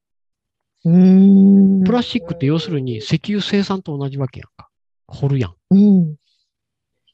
[0.83, 0.93] の。
[0.93, 1.83] うん。
[1.85, 4.69] プラスチックって要するに石油生産と同じわけやんか。
[5.07, 5.55] 掘るやん。
[5.69, 6.15] うん。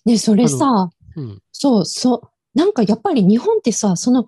[0.06, 1.42] ね、それさ、うん。
[1.52, 2.22] そう、そう。
[2.58, 4.28] なんかやっぱり日本ってさ、その、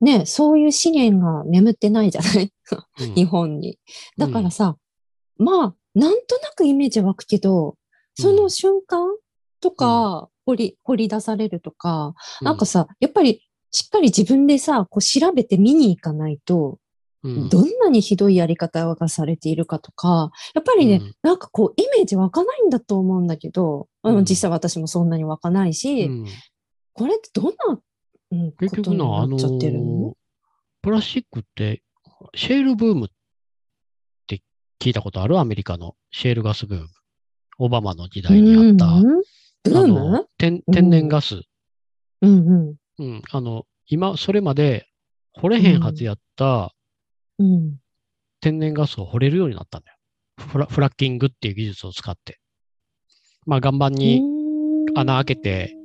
[0.00, 2.52] ね、そういう資源が眠ってないじゃない？
[3.00, 3.78] うん日本に。
[4.16, 4.76] だからさ、
[5.38, 7.76] まあ、なんとなくイメージ湧くけど、
[8.14, 9.08] その瞬間
[9.60, 16.78] とか、掘り、掘り出されるとか、なんかさ、やっぱりしっかり自分でさ、こう調べて見に行かないと、
[17.22, 21.14] うん、どんなにひどいやり方がされているかとか、やっぱりね、うん。
[21.22, 24.24] なんかこう、イメージ湧かないんだと思うんだけど、あのうん。
[24.24, 26.26] 実際私もそんなに湧かないし、うん。
[26.94, 27.78] これってどんな、
[28.30, 29.84] うん、ことにな、っちゃってるの？
[29.84, 30.16] の、
[30.80, 31.82] プラスチックって、
[32.34, 33.08] シェールブームっ
[34.26, 34.40] て
[34.80, 35.38] 聞いたことある？
[35.38, 36.88] アメリカのシェールガスブーム。
[37.58, 39.22] オバマの時代にあった、うんうん
[39.76, 41.42] あムの天天然ガス、
[42.22, 43.04] うんうん。
[43.04, 43.22] うん。
[43.30, 44.88] あの、今、それまで
[45.32, 46.74] 掘れへんはずやった
[47.38, 47.78] うん。
[48.40, 49.96] 天然ガスを掘れるようになったんだよ。
[50.38, 52.38] フラフラッキングっていう技術を使って。
[53.46, 54.22] まあ、岩盤に
[54.94, 55.76] 穴開けて、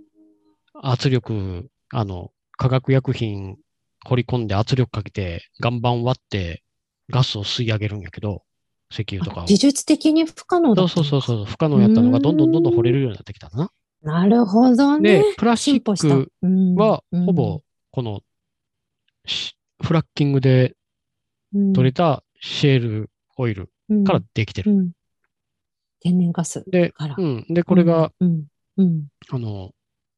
[0.73, 3.57] 圧力、あの、化学薬品
[4.05, 6.63] 掘り込んで圧力かけて、岩盤割って
[7.09, 8.43] ガスを吸い上げるんやけど、
[8.93, 13.71] 石油とか技術的に不可能だそうそうそうそう、不可能やったのがどんどんどんどん掘れるようになってきたな。
[14.03, 15.23] なるほどね。
[15.23, 15.81] で、プラスチッ。
[15.81, 18.21] クうんは、ほぼ、この、
[19.25, 20.75] しフラッキングで
[21.55, 24.71] うん取れたシェールオイルうんからできてる。
[24.71, 24.91] うん
[26.05, 27.45] 天然ガスでから。、うん。
[27.47, 28.43] で、これが、うん、
[28.75, 29.07] うん。
[29.29, 29.71] あの、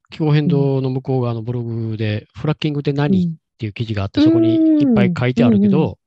[0.10, 3.28] 気候変動の向こう側のブログで、フラッキングって何？
[3.28, 6.00] っていう記事があって、そこにいっぱい書いてあるけど、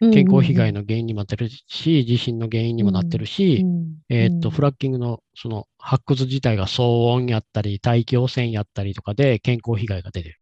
[0.00, 3.66] 健康被害のの原因にもなってるし、地震の原因にもなってるし、
[4.08, 10.40] えーっと、フラッキングのその発掘自体が騒音やったり、大気汚染やったりとかで健康被害が出てる。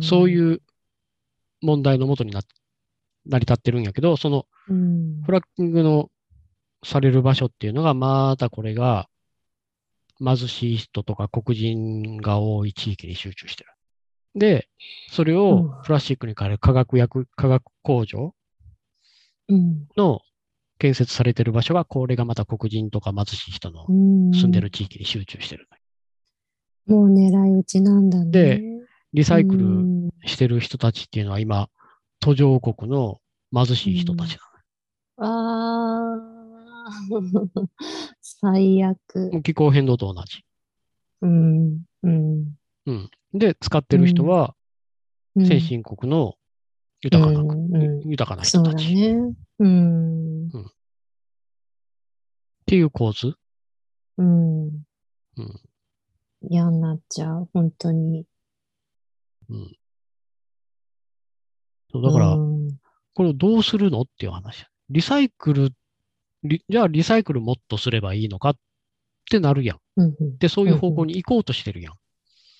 [0.00, 0.62] そうういう
[1.60, 2.40] 問題のもとにな
[3.26, 5.22] 成り立ってるんやけど、そのん。
[5.22, 6.10] フラッキングの
[6.82, 9.08] される場所っていうのが、またこれが
[10.18, 13.70] 貧しい人とか黒人が多い地域に集中してる。
[14.34, 14.68] で、
[15.10, 18.34] それをうんプラスチックに変える化学薬、化学工場
[19.48, 20.20] うんの
[20.78, 25.68] 建設されてる場所が、これがまた黒人とか貧しい人のうん住んでる地域に集中してる。
[26.86, 28.30] もう狙い撃ちなんだね。
[28.30, 28.62] で
[29.12, 31.68] リサイクルうんしてる人たちっていうのは今、
[32.20, 33.20] 途上国の
[33.52, 34.42] 貧しい人たちな
[35.18, 36.90] ああ、
[38.20, 39.42] 最悪。
[39.42, 40.44] 気候変動と同じ。
[41.22, 41.82] うん。
[42.02, 42.54] うん。
[42.86, 43.10] うん。
[43.34, 46.34] で、使ってる人は、うん先進国の
[47.00, 47.42] 豊かな、
[48.04, 49.34] 豊かな人たちっね。
[49.60, 50.50] うん。
[52.66, 53.34] ていう構図。
[54.18, 54.66] うん。
[54.66, 54.82] うん。
[56.50, 57.48] 嫌になっちゃう。
[57.54, 58.26] 本当に。
[59.48, 59.76] うん。
[61.90, 62.68] そうだから、うん
[63.14, 64.66] これをどうするのっていう話。
[64.88, 65.70] リサイクル、
[66.44, 68.56] リじゃあリサイクルもっとすればいいのかっ
[69.30, 69.80] てなるやん
[70.38, 71.94] で、そういう方向に行こうとしてるやん。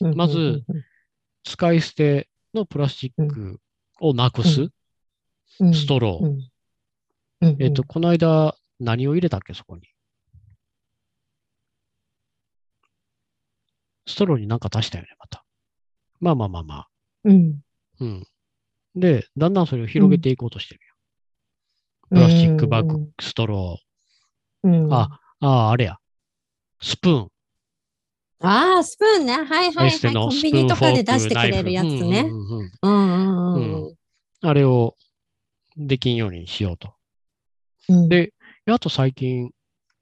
[0.02, 0.64] うんまず、
[1.44, 3.60] 使い捨てのプラスチック
[4.00, 7.54] をなくす、うんストロー。
[7.60, 9.82] えっと、この間、何を入れたっけ、そこに？
[14.06, 15.44] ストローになんか足したよね、また。
[16.20, 16.88] まあまあまあまあ。
[17.24, 17.60] うん
[18.00, 18.26] うん。
[18.96, 20.94] で、だんだんそれを広げていこうとしてるよ。
[22.10, 23.78] プラスチックバッグ、ストロ
[24.64, 24.94] うんー。
[24.94, 25.98] あ、ああ、あれや。
[26.80, 27.31] スプーン。
[28.44, 29.34] ああ、スプーンね。
[29.34, 30.00] はいはいはい。
[30.12, 31.40] コンビニとかで出してく。
[31.42, 32.20] れるやつうんね。
[32.20, 33.96] うんうんうんうんうんうんう
[34.42, 34.96] あれを
[35.76, 36.94] できんようにしようと。
[37.88, 38.08] うん。
[38.08, 38.32] で
[38.66, 39.50] あと最近、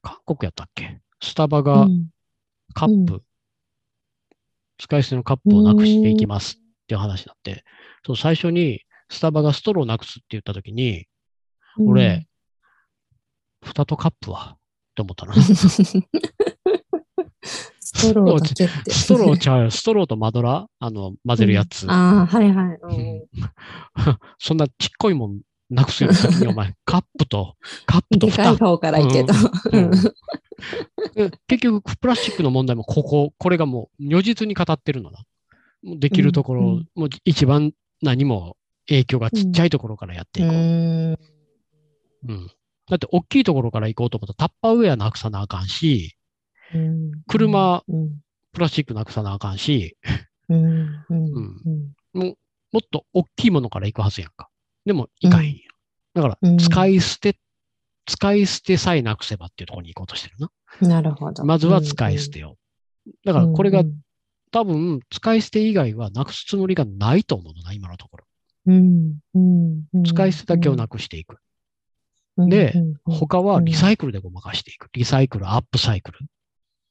[0.02, 1.00] 韓国やったっけ？
[1.22, 2.08] スタバうがん、
[2.72, 3.22] カップ、
[4.78, 7.64] 使い捨てのカップをなくしていきますっていう話になって、
[8.06, 11.06] そう最初にスタバがストローなくすって言った時に、
[11.78, 12.26] 俺、
[13.62, 14.56] 蓋とカップは？
[14.56, 14.58] っ
[14.94, 15.34] て思ったな。
[18.00, 18.90] ストローだけって。
[18.90, 19.70] ストローちゃうよ。
[19.70, 20.64] ストローとマドラ？
[20.64, 21.86] ーあの、混ぜるやつ。
[21.88, 22.78] ああ、はいはい。
[22.82, 23.22] ううんん
[24.38, 26.74] そんなちっこいもんなくすよ、先にお前。
[26.84, 27.54] カップと、
[27.86, 28.68] カップと蓋でかい。
[28.68, 29.32] 方からいいけど。
[31.46, 35.20] 結局、プラスチックの問題もここ、これがもう如実に語ってるのな。
[35.82, 38.56] もうできるところ、うんうんもう一番何も
[38.88, 40.54] 影響がちっちゃいところからやっていこう。
[40.54, 41.18] うん。
[42.28, 42.46] うん。
[42.88, 46.19] だって、大きいところから行こうと思ったら、タッパーウェアなくさなあかんし、うん
[47.28, 48.20] 車、うん。
[48.52, 49.96] プラスチックなくさなあかんし、
[50.48, 51.04] うん。
[51.08, 51.24] うん。
[52.14, 52.28] うん。
[52.28, 52.36] も
[52.72, 54.48] もっと大きいものから行くはずやんか。
[54.84, 55.58] でも、いかへんや。
[56.14, 57.36] だからうん、使い捨て、
[58.06, 60.50] 使い捨てさえなくせばっていうところに行こうとしてるな。
[60.88, 61.44] なるほど。
[61.44, 62.56] まずは使い捨てよ
[63.06, 63.10] う。
[63.24, 63.84] だから、これが
[64.50, 68.24] 多分、使い捨て以外はなくすつもりがないと思うのな、今のところ。
[68.66, 69.84] うん、うん。
[69.94, 71.34] うん使い捨てだけをなくしていく。
[71.34, 71.40] うん
[72.48, 72.72] で
[73.04, 74.88] 他はリサイクルでごまかしていく。
[74.94, 76.18] リサイクル、アップサイクル。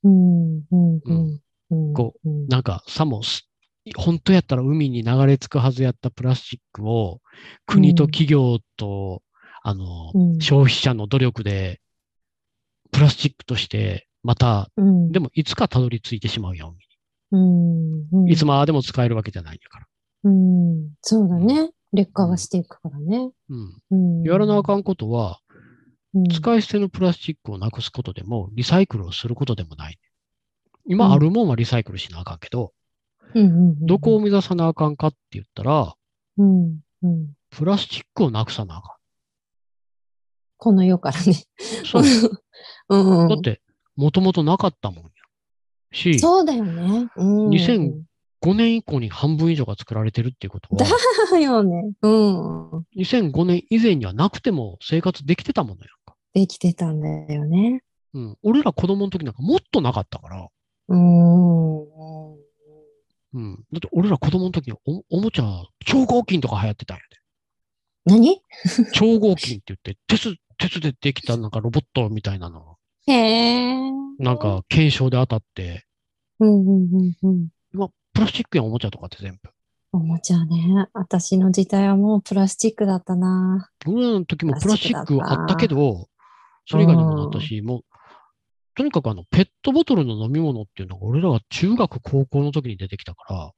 [0.04, 1.94] うん、うん、うんうん。
[1.94, 3.50] こうん、なんか、さもす、
[3.96, 7.22] 本当やったら海に流れ着くはずやったプラスチックを、
[7.66, 9.22] 国と企業と、
[9.64, 11.82] あの、うん消費者の努力で、
[12.92, 16.76] プラスチックとして、また、うん、でもいつかたどり着いてしまうやん、
[17.32, 19.86] うん、うん、いつまでも使えるわけじゃないんやから。
[20.24, 21.72] うん、そうだね。
[21.94, 23.32] 劣化がしていくからね。
[23.50, 23.82] うん。
[23.92, 24.24] うん。
[24.24, 25.40] やらなあかんことは、
[26.14, 30.00] うん、使い捨てのプラスチックをなくすことでも、リサイクルをすることでもない。
[30.86, 32.74] 今うんあるもんはリサイクルしなあかんけど、
[33.36, 35.94] うん、どこを目指さなあかんかって言ったら、
[36.38, 37.34] うん、うん。
[37.52, 38.98] プラスチックをなくさなあか
[40.58, 41.32] この世からね。
[41.32, 41.86] ん。
[41.86, 42.04] そう。
[42.90, 43.62] うん、だって、
[43.96, 45.12] もともとなかったもんや。
[45.92, 47.10] し、そうだよね。
[47.16, 47.50] うん。
[47.50, 48.04] 2000
[48.42, 50.90] 5年以降に半分以上が作られてるっていうことは、
[51.32, 51.92] だよね。
[52.02, 52.70] うん。
[52.96, 55.99] 2005年以前にはなくても生活できてたものやんか。
[56.34, 57.84] できてたんだよね。
[58.14, 58.38] うん。
[58.44, 60.48] 俺ら子供の時なんかもっとなかったから、
[60.88, 61.80] うん。
[63.34, 63.66] うん。
[63.72, 67.18] だって俺ら子供の時におおもちゃ、超合金とか流行ってたんやで。
[68.06, 68.42] 何？
[68.94, 73.92] 超合金って言って、 鉄、鉄でできたなんかロボットみたいなの、へえ。
[74.18, 75.86] なんか検証で当たって、
[76.40, 77.50] うんうんうんうん。
[77.74, 79.50] 今、プラスチックやんおもちゃとかって全部。
[79.92, 80.88] おもちゃね。
[80.94, 83.70] 私の時代はもうプラスチックだったな。
[83.88, 86.08] 俺らの時もプラスチックあったけど、
[86.70, 87.82] それ以外にもなったし、もう、
[88.76, 93.52] とにかくあの、ペットボトルの飲み物っていうのが俺らが中学、高校の時に出てきたから、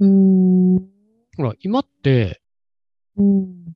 [0.00, 0.78] うーん。
[1.36, 2.42] ほら、今って、
[3.16, 3.74] うん。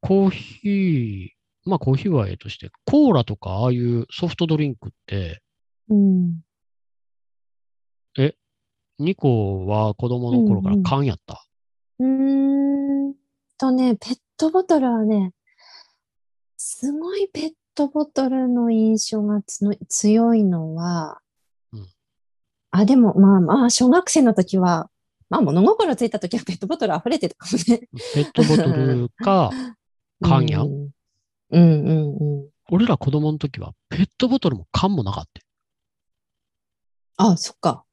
[0.00, 5.42] コーヒー、まあコーヒーはええとして、コーラとかああいうソフトドリンクって、
[5.88, 6.40] うん。
[9.00, 11.46] ニコは子供の頃から缶やった？
[12.00, 13.14] うーん
[13.56, 15.34] とね、ペットボトルはね、
[16.56, 21.20] すごいペットボトルの印象がつの強いのは、
[21.72, 21.86] うん
[22.72, 24.90] あ、でもまあまあ、小学生の時は、
[25.30, 27.88] まあ物心ついた時はペットボトル溢れてたかもね。
[28.14, 29.52] ペットボトルか
[30.20, 30.66] 缶やん。
[30.66, 30.90] うん
[31.50, 32.48] うんうんうん。
[32.72, 35.24] 俺ら子供の時はペットボトルも缶もなかっ
[37.16, 37.30] た。
[37.30, 37.84] あ、そっか。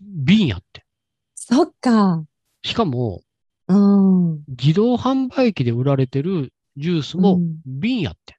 [0.00, 0.86] 瓶やって。
[1.34, 2.24] そっか。
[2.62, 3.22] しかも、
[3.66, 4.44] うん。
[4.46, 8.35] 自動販売機で売られてるジュースもうん瓶やって。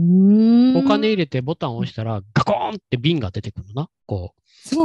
[0.00, 3.90] お金入れてボタンを押したらガコーンって瓶が出てくるのな。
[4.06, 4.40] こう、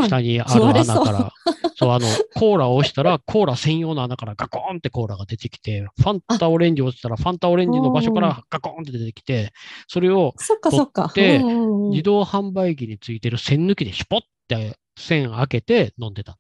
[0.06, 1.32] 下にある穴から。
[1.76, 9.54] そう、あの、コーラを押したら、コーラ専用の穴からガコーンってコーラが出てきて、ファンタオレンジを押したら、ファンタオレンジの場所からガコーンって出てきて、
[9.88, 11.12] それをそっかそっか。
[11.14, 16.38] 取ってうんうんうん自動販売機についてる線抜きでシュポって線開けて飲んでた。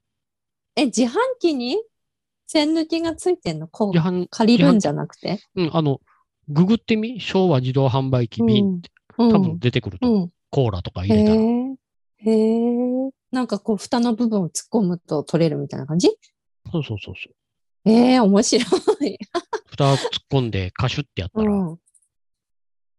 [0.75, 1.09] え、自販
[1.39, 1.77] 機に
[2.47, 3.67] 線抜きがついてんの？
[3.67, 5.39] こう借りるんじゃなくて？
[5.55, 5.99] うん、あの、
[6.49, 10.29] ググってみ昭和自動販売機瓶ってうん多分出てくると、うん。
[10.49, 11.41] コーラとかへ入れたら。
[11.41, 11.75] え。
[12.17, 12.31] へ
[13.07, 13.11] え。
[13.31, 16.09] なんかこう、蓋の部分を突っ込むと取れるみたいな感じ？
[16.71, 17.33] そうそうそうそう。
[17.85, 19.17] ええ、面白い。
[19.67, 19.99] 蓋突っ
[20.31, 21.79] 込んでカシュってやったら、うん。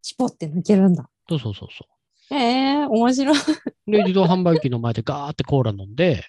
[0.02, 1.09] シュポって抜けるんだ。
[1.28, 1.87] そうそうそうそ
[2.35, 3.37] ええ、面白い。
[3.37, 3.90] う。
[3.90, 6.24] で、自動販売機の前でガーってコーラ飲んで、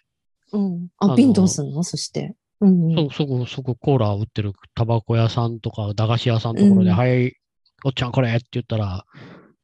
[0.51, 0.87] うん。
[0.97, 1.83] あ、瓶どうすんの？
[1.83, 2.35] そして。
[2.61, 3.09] うんうん。
[3.09, 7.35] そ、そこ、そこコーラ売ってるタバコ屋さんとか駄菓子屋さんのところで、うんはい、
[7.83, 9.05] おっちゃんこれって言ったら、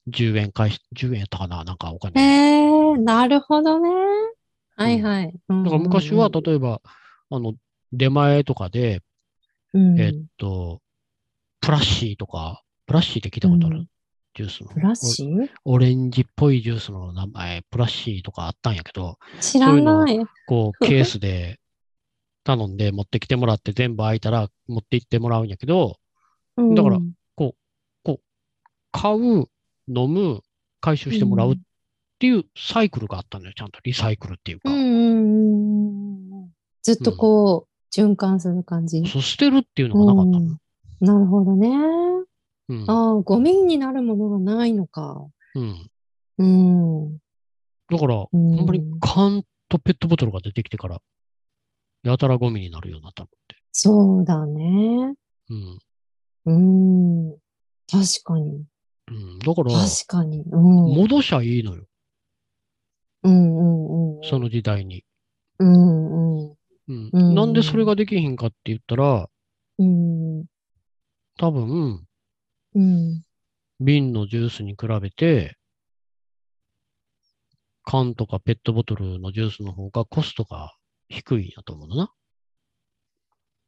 [0.10, 2.22] 10円返し、10円やったかななんかおえ金。
[2.22, 3.90] え、なるほどね。
[4.76, 5.34] はいはい。
[5.48, 6.82] だだから昔は、例えば、
[7.30, 7.54] あの、
[7.94, 9.02] 出前とかで、
[9.74, 10.82] うん、えっと、
[11.62, 13.88] プラッシーとか、プラッシーって聞いたことある、うん
[14.34, 14.70] ジュースの。
[14.70, 15.50] プラッシー？
[15.66, 20.20] オレンジっぽいジュースの名前、プラッシーとかあったんやけど、知らない。
[20.48, 21.60] こう、ケースで
[22.44, 25.98] 頼んで持ってきてもらって全部開いたら持って行ってもらうんやけど、
[26.58, 27.00] うんだから
[28.92, 29.48] 買う、
[29.88, 30.42] 飲む、
[30.80, 31.58] 回収してもらうっ
[32.20, 33.54] ていうサイクルがあったのよ。
[33.56, 34.70] ちゃんとリサイクルっていうか。
[34.70, 36.50] うんうんうんうん。
[36.84, 39.04] ずっとこう、循環する感じ。
[39.08, 40.46] そう捨てるっていうのがなかったの。
[40.46, 40.58] うん
[41.02, 41.68] なるほどね。
[42.70, 42.86] うん。
[42.88, 45.26] ああ、ゴミになるものがないのか。
[45.56, 45.90] うん。
[46.38, 47.18] うん。
[47.90, 51.02] だから、うんまに缶とペットボトルが出てきてから、
[52.04, 53.56] やたらゴミになるようになったのって。
[53.72, 55.14] そうだね。
[55.50, 55.80] うん。
[56.46, 57.38] うん。
[57.90, 58.66] 確かに。
[59.08, 60.44] うん、だから、確かに。
[60.52, 60.96] うん。
[60.96, 61.86] 戻しゃいいのよ。
[63.24, 64.24] うんうんうん。
[64.24, 65.04] その時代に。
[65.60, 66.56] うんうん。
[66.88, 67.10] うん。
[67.14, 69.30] うんなんでそれができひんかって言ったら、
[69.78, 70.46] うん。
[71.38, 72.06] 多分、
[72.76, 73.24] うん。
[73.80, 75.58] 瓶のジュースに比べて、
[77.84, 80.76] 缶とかペットボトルのジュースの方がコストが
[81.12, 82.12] 低いんやと思うのな。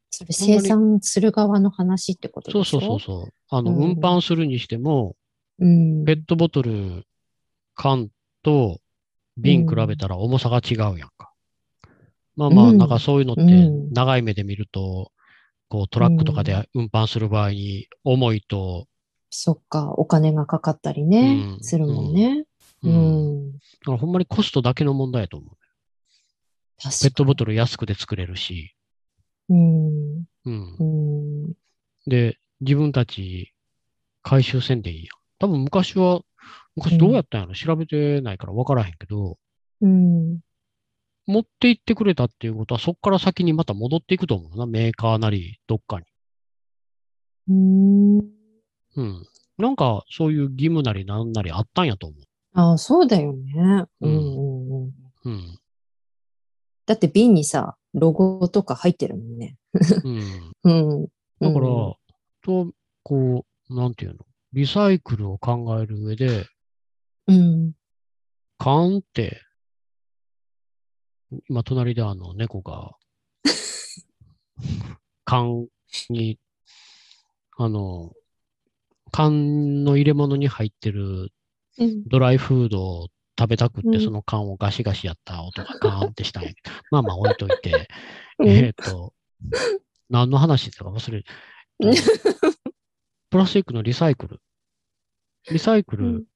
[0.09, 2.79] それ生産する側の話ってことそうでしょ？
[2.79, 3.33] そうそうそう。
[3.49, 5.15] あの、うん運搬するにしても、
[5.59, 6.05] うん。
[6.05, 7.05] ペットボトル、
[7.75, 8.09] 缶
[8.43, 8.79] と
[9.37, 11.31] 瓶比べたら重さが違うやんか。
[12.35, 15.11] まあまあ、うんなんかそういうのってうん長い目で見ると、
[15.69, 18.87] こうトラックとかで運搬する場合に重いと、
[19.35, 22.45] そっか、お金がかかったりね、うんするもんね。
[22.83, 23.51] ううんん。
[23.53, 25.57] だからほんまにコストだけの問題やと思う。
[26.77, 28.75] ペットボトル安くで作れるし、
[29.49, 30.25] うん。
[30.45, 30.83] うんう。
[31.49, 31.53] ん。
[32.07, 33.53] で、自分たち
[34.21, 35.15] 回収せんでいいやん。
[35.39, 36.21] 多分昔は、
[36.75, 39.37] 昔どうやったんやろ、調べてないから分からへんけど、
[39.81, 40.39] うん。
[41.25, 44.65] 持って行ってくれたっていうことは、そこから先にまた戻っていくと思うな。
[44.65, 46.05] メーカーなり、どっかに。
[47.49, 48.17] うん。
[48.95, 49.25] うん。
[49.57, 52.15] なんか、そういう義務なりなんなりあったんやと思
[52.53, 53.85] ああ、そうだよね。
[54.01, 54.87] ううんんうんうん。
[54.87, 54.93] う。
[55.25, 55.59] うん。
[56.85, 59.57] だって瓶にさ、ロゴとか入ってるもんね。
[60.03, 60.51] うん。
[60.63, 60.71] う
[61.03, 61.07] ん。
[61.39, 61.93] だから、うん
[62.41, 64.25] と、こう、なんていうの？
[64.51, 66.45] リサイクルを考える上で、
[67.27, 67.73] うん。
[68.57, 69.41] 缶って、
[71.49, 72.91] 今、隣であの、猫が、
[75.25, 75.67] 缶
[76.09, 76.37] に、
[77.57, 78.13] あの、
[79.11, 81.31] 缶の入れ物に入ってる
[81.77, 82.03] うん。
[82.07, 83.07] ドライフードを
[83.39, 84.01] 食べたくって、うん。
[84.03, 87.87] その缶をガシガシやった音がガーンってしたんやけど、まあまあ置いといて、
[88.39, 88.47] うん。
[88.49, 89.13] えっと、
[90.09, 91.23] 何の話だか忘れ
[93.29, 94.39] プラスチックのリサイクル。
[95.51, 96.27] リサイクル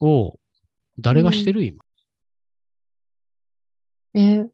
[0.00, 0.38] を
[0.98, 1.64] 誰がしてる？
[1.64, 1.82] 今。
[4.14, 4.46] え、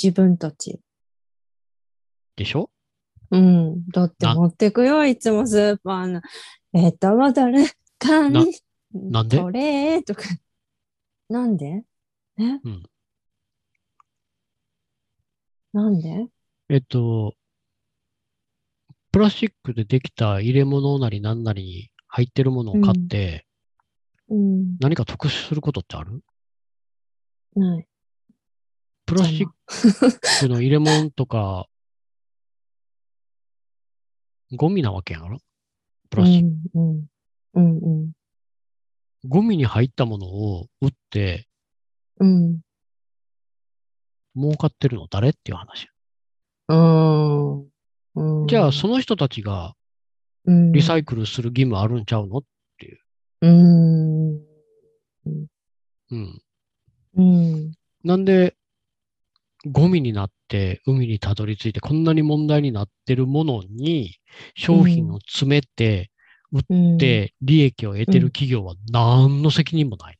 [0.00, 0.80] 自分たち。
[2.36, 2.70] でしょ？
[3.30, 3.88] うん。
[3.88, 4.34] だってな。
[4.34, 6.20] 持ってくよ、いつもスーパーの。
[6.72, 7.64] ペットボトル、
[7.98, 8.32] 缶、
[9.10, 9.38] ななんで？
[9.38, 10.22] トレーとか。
[11.28, 11.84] なんで？
[12.38, 12.42] え？
[12.62, 12.82] うん
[15.72, 16.28] なんで？
[16.68, 17.34] えっと、
[19.12, 23.46] プラスチックでできた入れ物なりなんなりに入ってるものを買って、
[24.28, 24.76] うん。
[24.80, 26.22] 何か得することってある？
[27.54, 27.86] ない。
[29.04, 29.48] プラスチッ
[30.40, 31.68] クの入れ物とか、
[34.52, 35.38] ゴミなわけやろ？
[36.10, 36.78] プラスチック。
[36.78, 36.88] うん。
[36.88, 37.06] うん。
[37.54, 37.78] うん。
[37.78, 38.12] うん。
[39.26, 41.46] ゴミに入ったものを売って
[42.18, 42.60] うん。
[44.36, 45.88] 儲かってるの誰っていう話。
[46.68, 47.60] うん。
[48.14, 48.46] うん。
[48.46, 49.74] じゃあ、その人たちが
[50.46, 52.42] うん、リサイクルする義務あるんちゃうの
[53.42, 54.36] うん。
[56.10, 56.40] うん。
[57.16, 57.72] うん。
[58.04, 58.54] なんで、
[59.64, 64.14] ゴミになって海にたどり着いてこんなに問題になってるものに
[64.54, 66.10] 商品を詰めて
[66.52, 70.18] うん、で利益を得てる企業は何の責任もない。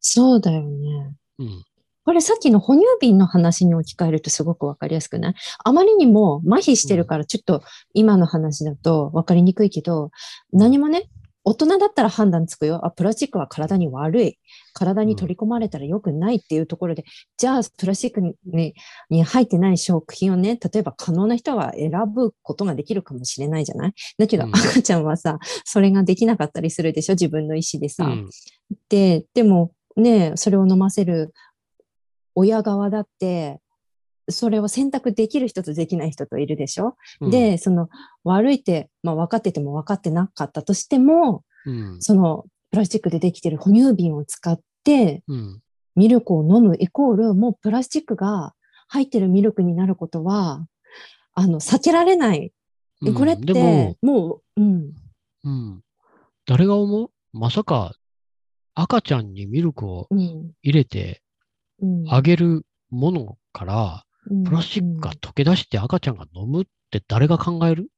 [0.00, 1.14] そうだよね。
[1.38, 1.64] うん。
[2.02, 5.34] これさっきの哺乳瓶の話に置き換えるとすごくわかりやすくない？
[5.62, 7.62] あまりにも麻痺してるからちょっと
[7.92, 10.10] 今の話だとわかりにくいけど、
[10.52, 11.10] 何もね、
[11.42, 12.84] 大人だったら判断つくよ。
[12.84, 14.38] あ、プラスチックは体に悪い。
[14.74, 17.04] 体に取り込まれたら良くないっていうところで、
[17.38, 18.74] じゃあプラスチックにに
[19.08, 23.94] に入ってない食品をね、例えば可能な人は選ぶことができるかもしれないじゃない？
[24.18, 27.14] だけどうん赤ちゃんはさ、それができなかったりするでしょ？
[27.14, 28.04] 自分の意思でさ。
[28.04, 28.30] うん。
[28.88, 31.32] で、でもね、それを飲ませる
[32.34, 33.60] 親側だって、
[34.30, 37.88] それを選択できる人とできない人といるでしょ、うん、で、その
[38.24, 41.96] 悪いって、まあ分かってても分かってなかったとしても、うん。
[42.00, 45.60] そのプラスチックでできてる哺乳瓶を使ってうん。
[45.96, 48.54] ミルクを飲むイコール、もうプラスチックが
[48.88, 50.64] 入ってるミルクになることは、
[51.34, 52.52] あの、避けられない。
[53.02, 54.92] うんこれっでても、、もう、うん、
[55.42, 55.82] うん。
[56.46, 57.10] 誰が思う？
[57.32, 57.94] まさか
[58.74, 61.22] 赤ちゃんにミルクをうん、入れて
[61.80, 62.04] うん。
[62.08, 64.09] あげるものから、うん
[64.44, 67.90] プラスチックが溶け出して赤ちゃんが飲むって誰が考える？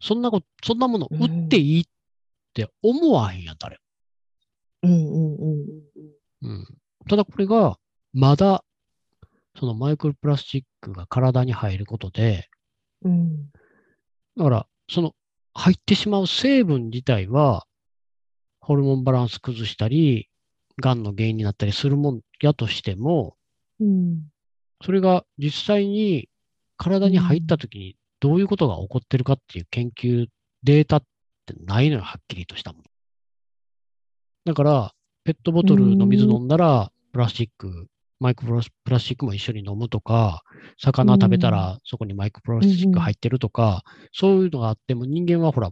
[0.00, 1.84] そんなこと、そんなもの売っていいっ
[2.52, 3.78] て思わへんやん、誰
[4.82, 5.66] うん、うん、うん、
[6.42, 6.66] うん。
[7.08, 7.78] ただこれが、
[8.12, 8.64] まだ、
[9.58, 12.48] そのマイクロプラスチックが体に入ることで、
[13.02, 13.50] うん。
[14.36, 15.14] だから、その
[15.54, 17.66] 入ってしまう成分自体は、
[18.60, 20.28] ホルモンバランス崩したり、
[20.82, 23.36] 癌の原因になったりするもんやとしても、
[23.80, 24.22] うん。
[24.84, 26.28] それが実際に
[26.76, 30.26] 体に入った時にどういうことが起こってるかっていう研究
[30.62, 31.02] データっ
[31.46, 32.84] てないのよ、はっきりとしたもの。
[34.44, 34.92] だから、
[35.24, 37.86] ペットボトルの水飲んだら、プラスチック、
[38.20, 40.42] マイクロプラスチックも一緒に飲むとか、
[40.78, 43.82] 魚食べたらそこにマイクロプラスチック入ってるとか、
[44.12, 45.70] そういうのがあっても人間はほら、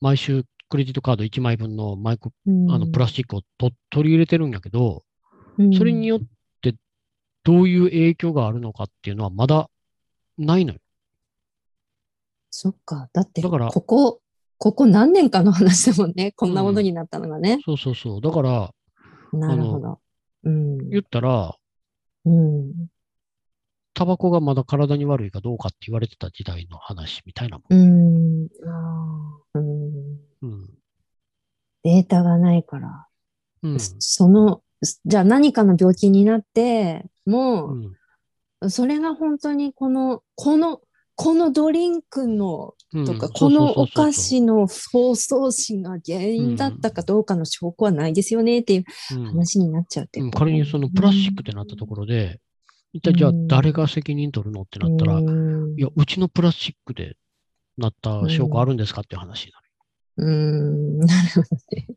[0.00, 2.30] 毎週クレジットカード1枚分のマイク、
[2.70, 5.04] あのプラスチックをと取り入れてるんやけど、
[5.76, 6.26] それによって
[7.42, 9.70] どういう影響があるのかっていうのはまだ
[10.38, 10.80] ないのよ。
[12.50, 13.08] そっか。
[13.12, 14.20] だって、だからここ、
[14.58, 16.32] ここ何年かの話だもんね。
[16.32, 17.60] こんなものになったのがね。
[17.64, 18.20] そうそうそう。
[18.20, 18.70] だから、
[19.32, 20.00] なるほど。
[20.44, 20.90] うん。
[20.90, 21.54] 言ったら、
[22.24, 22.88] うん。
[23.94, 27.74] タバコがまだ体に悪いかどうかって言われてた時代の話みたいなもん。
[27.74, 28.48] うん。
[28.68, 29.58] ああ。
[29.58, 30.18] うん。
[30.42, 30.70] うん。
[31.82, 33.06] データがないから。
[33.62, 33.80] うん。
[33.80, 34.62] その、
[35.04, 37.96] じゃあ何かの病気になって、うもん。
[38.62, 40.80] う、それが本当にこの、この、
[41.16, 43.04] このドリンクのうん。
[43.04, 48.84] とか、そこのお菓子の包装紙が原因だったかどうかの証拠はないですよねっていう
[49.16, 49.24] うん。
[49.26, 52.40] 話になっちゃうってうん、こと仮にそのプラスチックってなったところで、
[52.92, 53.46] 一体じゃあうん。
[53.48, 55.76] 誰が責任取るのってなったら、いうん。
[55.76, 57.16] や、うちのプラスチックで
[57.76, 59.60] なった証拠あるんですかっていう話にな
[60.16, 61.86] うーん、 なるほどね。
[61.88, 61.96] る。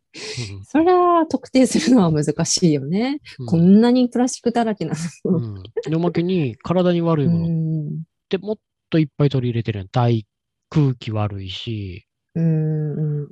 [0.66, 3.20] それは特定するのは難しいよね。
[3.40, 4.94] うんこんなにプラスチックだらけな
[5.26, 5.38] の。
[5.38, 8.58] うんうんでおまけに体に悪いものっうんてもっ
[8.90, 9.88] といっぱい取り入れてるやん。
[9.90, 10.26] 体、
[10.70, 13.28] 空気悪いし、うん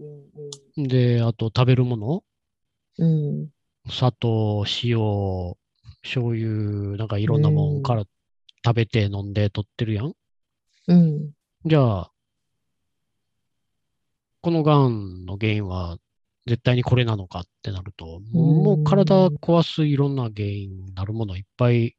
[0.78, 2.24] で、あと食べるもの
[2.98, 3.50] うん
[3.90, 5.56] 砂糖、塩、
[6.04, 8.04] 醤油、なんかいろんなもんから
[8.66, 10.14] 食べて飲んで取ってるやん。
[10.88, 11.32] うん
[11.66, 12.11] じゃあ、
[14.42, 15.98] このがんの原因は
[16.48, 21.96] 絶対にこれなのかってなると、もう体壊すいろんな原因になるものいっぱい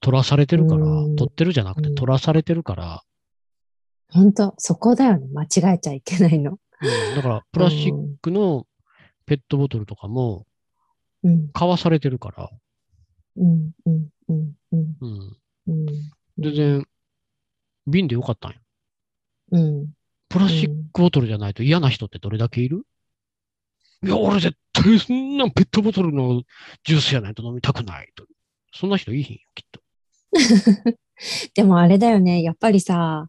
[0.00, 1.94] 取らされてるからうん、取ってるじゃなくてうん。
[1.94, 3.02] 取らされてるから、
[4.10, 5.26] 本当そこだよね。
[5.32, 6.58] 間違えちゃいけないの。
[6.82, 7.14] うん。
[7.14, 8.66] だからプラスチックの
[9.24, 10.46] ペットボトルとかも
[11.22, 11.48] うん。
[11.54, 12.50] 買わされてるから、
[13.38, 13.70] うん。
[13.86, 14.08] うん。
[14.28, 14.52] うん。
[14.72, 14.96] うん。
[15.00, 15.36] うん、
[15.68, 15.86] うん。
[16.38, 16.86] 全然
[17.86, 18.58] 瓶でよかったんや。
[19.52, 19.86] うん
[20.34, 22.82] プラスチックボトルじゃないと嫌な人ってどれだけいる？
[24.02, 26.42] いや、俺絶対そんなペットボトルの
[26.84, 28.26] ジュースやないと飲みたくないと。
[28.74, 29.80] そんな人いいひんよ、きっと。
[31.54, 32.42] でもあれだよね。
[32.42, 33.28] やっぱりさ、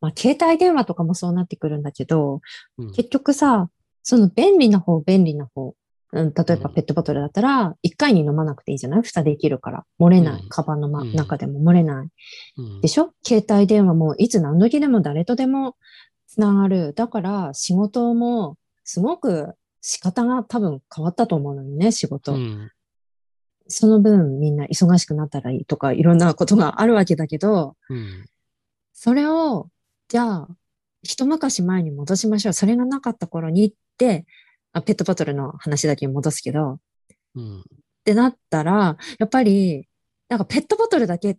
[0.00, 2.40] まあ、携帯電話とかもそうなってくるんだけど、
[2.78, 3.70] うん結局さ、
[4.02, 5.74] その便利な方、便利な方。
[6.12, 9.02] うん、例えばうんペットボトルだったら、一回に飲まなくていいじゃない？
[9.02, 9.84] 蓋できるから。
[10.00, 10.42] 漏れない。
[10.42, 12.08] うんカバンの、まうん中でも漏れない。
[12.58, 13.12] うんでしょ？
[13.24, 15.76] 携帯電話もいつ何時でも誰とでも
[16.34, 16.92] つながる。
[16.94, 22.34] だから仕事もすごく仕方が多分変わったと思うのよね、仕事。
[22.34, 22.70] うん
[23.66, 28.26] その分みんな忙しくなったらいいとかいろんなことがあるわけだけど、うん
[28.92, 29.68] それを、
[30.08, 30.48] じゃあ、
[31.02, 32.52] 一昔前に戻しましょう。
[32.52, 34.24] それがなかった頃に行って、
[34.72, 36.78] あペットボトルの話だけに戻すけど、
[37.34, 37.62] うんっ
[38.04, 39.88] てなったら、やっぱり、
[40.28, 41.36] なんかペットボトルだけ、あ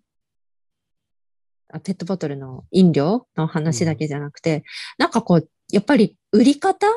[1.79, 4.63] ペットボトルの飲料の話だけじゃなくて、
[4.97, 6.87] なんかこう、やっぱり売り方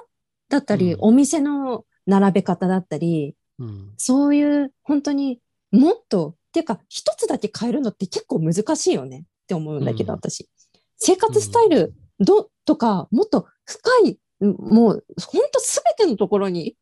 [0.48, 0.98] だったり、うん。
[1.00, 3.94] お店の並べ方だったり、うん。
[3.96, 10.18] そういう本当にもっと、っていうか一つだけ変えるのって結構難しいよねって思うんだけど、うん。
[10.18, 10.48] 私。
[10.96, 16.76] 生活スタイルど、とか、もっと深い、もう本当すべてのところに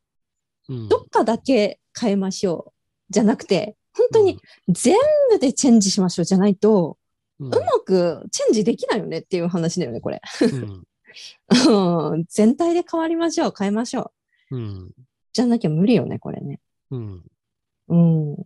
[0.68, 0.88] うん。
[0.88, 2.72] どっかだけ変えましょう。
[3.10, 4.38] じゃなくて、本当に
[4.68, 4.96] 全
[5.30, 6.98] 部でチェンジしましょうじゃないと、
[7.38, 10.20] うんうまくチェンジできないよねっていう話だよね、これ。
[10.42, 10.84] うん
[12.12, 14.12] うん全体で変わりましょう、変えましょ
[14.50, 14.56] う。
[14.56, 14.90] うん
[15.32, 16.60] じゃなきゃ無理よね、これね。
[16.90, 17.24] うん
[17.88, 18.36] うん。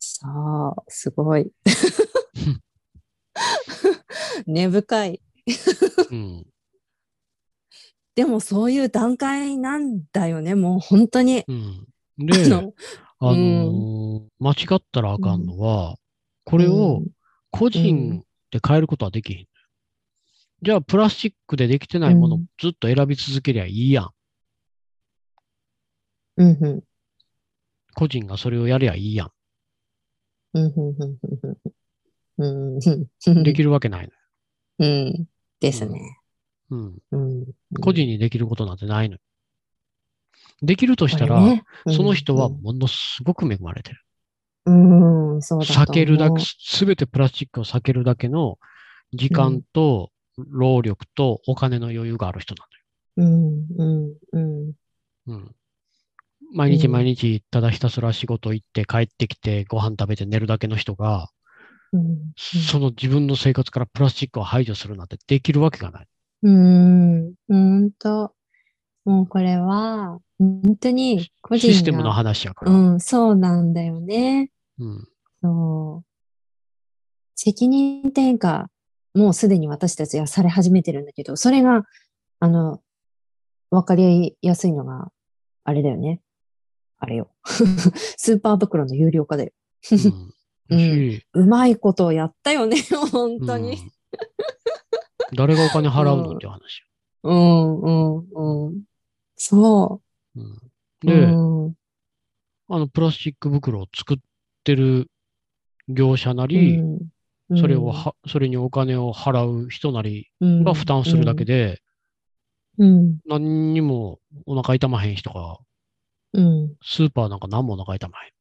[0.00, 1.50] さあ、すごい。
[4.46, 5.20] 根深い。
[6.10, 6.46] うん
[8.14, 11.44] でもそういう段階なんだよね、もう本当に。
[11.48, 11.86] うん
[12.20, 12.74] あで、の
[13.20, 15.96] あのー間違ったらあかんのは、
[16.44, 17.02] これを
[17.50, 19.46] 個人で変えることはできひん。
[20.62, 24.10] じゃあ、プラスチックでできてないものうんずっと選び続けりゃいいやん。
[26.36, 26.82] うん、うん、
[27.94, 29.28] 個人がそれをやりゃいいや
[30.54, 31.18] うん、うん、うん、
[32.38, 32.78] うん、うん、う
[33.34, 33.40] ん。
[33.40, 33.42] ん。
[33.42, 34.10] できるわけない
[34.78, 35.26] うん。
[35.60, 36.18] ですね。
[36.70, 36.78] の。
[36.78, 36.98] うん。
[37.10, 37.46] うん。
[37.80, 39.18] 個人にできることなんてないの。
[40.62, 44.00] できるとしたら、これねその人はうんものすごく恵まれてる。
[44.66, 45.38] うん。
[45.38, 48.58] 避けるだけ、すべてプラスチックを避けるだけの
[49.12, 52.66] 時間と労力とお金の余裕がある人な
[53.16, 54.66] うん、うん、うん。
[54.66, 54.74] のよ。
[55.28, 55.54] うん。
[56.54, 61.28] 毎日毎日ただひたすら仕事行って帰ってきてご飯食べて寝るだけの人が、
[61.92, 66.06] うんその自分の生活からプラスチックを排除するなんてできるわけがない。
[66.44, 67.34] うん。
[67.48, 68.32] うんと。
[69.04, 71.74] もうこれは、本当に個人が。
[71.74, 72.72] システムの話やから。
[72.72, 74.50] うん、そうなんだよね。
[74.78, 75.08] うん。
[75.42, 76.06] そう。
[77.34, 78.66] 責任転嫁、
[79.14, 81.82] もうすでに私たちはされ始めてるんだけど、それが、
[82.40, 82.80] あの、
[83.70, 85.10] わかりやすいのが、
[85.64, 86.20] あれだよね。
[86.98, 87.30] あれよ。
[87.44, 89.52] スーパー袋の有料化だよ。
[90.70, 90.78] うん。
[90.78, 92.76] しうまいことをやったよね、
[93.10, 93.72] 本当に。
[93.72, 93.92] うん
[95.34, 96.36] 誰がお金払うの？
[96.36, 96.82] って話。
[97.22, 98.82] うん、うん、うん。
[99.36, 100.02] そ
[100.36, 100.60] うん
[101.04, 101.10] う。
[101.68, 101.76] ん、
[102.68, 104.16] あの、プラスチック袋を作っ
[104.64, 105.08] てる
[105.88, 106.98] 業者なり、うん
[107.54, 111.82] それをは、それにお金を払う人なりうんが負担するだけで、
[112.78, 115.58] うん、何にもお腹痛まへん人が、
[116.32, 118.32] うん、スーパーなんか何もお腹痛まへ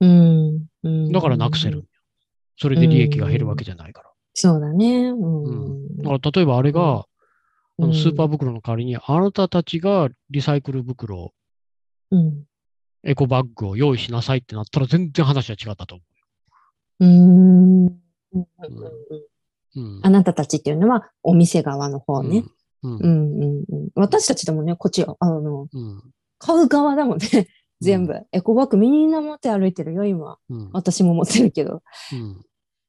[0.00, 1.08] うん、うん。
[1.08, 1.12] ん。
[1.12, 1.84] だからなくせる。
[2.56, 4.10] それで利益が減るわけじゃないから。
[4.34, 5.10] そうだね。
[5.10, 5.96] うん。
[5.98, 7.02] だから例えばあれが、うん
[7.78, 11.34] あのスーパー袋の代わりに、あなたたちがリサイクル袋、
[12.10, 12.44] うん。
[13.06, 16.04] エコバッグを用意しなさいってなったら全然話は違ったと思
[17.00, 17.86] うん。
[17.86, 17.94] うん
[18.40, 18.46] う。
[19.76, 20.00] うん。
[20.02, 22.44] あなたたちっていうのはお店側の方ね。
[22.82, 22.96] うん。
[22.96, 23.38] ううん。
[23.38, 23.88] んうんうん。
[23.94, 26.02] 私たちでもね、こっち、あの、うん。
[26.38, 27.48] 買う側だもんね。
[27.80, 28.20] 全部。
[28.32, 30.38] エコバッグみんな持って歩いてるよ、今。
[30.48, 30.70] うん。
[30.72, 31.82] 私も持ってるけど。
[32.12, 32.16] う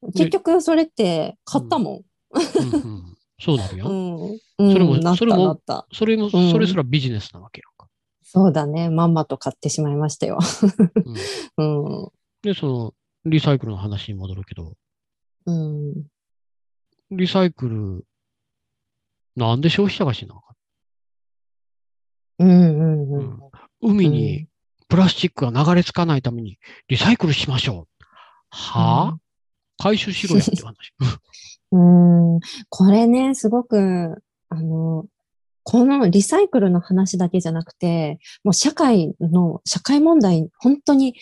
[0.08, 0.12] ん。
[0.14, 3.80] 結局それって買ったもうんうんそうなるん。
[3.80, 3.86] や。
[3.88, 4.40] うんん。
[4.60, 5.62] うんそれもそれも。
[5.92, 7.77] それも、んそれすらビジネスなわけやんか。
[8.38, 8.92] そうだね。
[8.92, 10.38] まんまと買ってしまいましたよ。
[11.58, 11.66] うん
[11.98, 12.12] うん。
[12.44, 12.94] で、その、
[13.26, 14.78] リサイクルの話に戻るけど、
[15.48, 16.06] うん。
[17.10, 18.06] リサイクル、
[19.36, 20.56] なんで消費者がしなあか
[22.40, 23.24] うんうんうん。
[23.24, 23.40] ん
[23.82, 24.48] 海に
[24.88, 28.06] プラスチックが流れ着かないためにリサイクルしましょう。
[28.52, 30.94] はぁ、回収しろやって話。
[31.72, 35.08] うん、これね、すごく、あの、
[35.70, 41.14] このリサイクルの話だけじゃなくて、もう社会の、社会問題、本当に、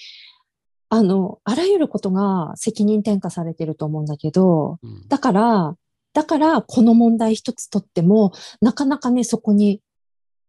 [0.88, 5.76] あの、あらゆることが責任転嫁されてると思うんだけど、うんだから、
[6.14, 9.82] だから、この問題一つとっても、なかなかね、そこに、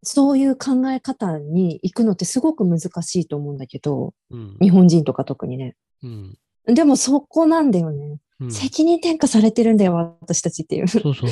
[0.03, 5.74] そういう考え方に行くのってすごく難しいと思うんだけど、うん日本人とか特にね。
[6.03, 8.18] うんでもそこなんだよね。
[8.41, 10.89] うん責任転嫁されてるんだよ、私たちっていう。
[10.89, 11.28] そうそうそう。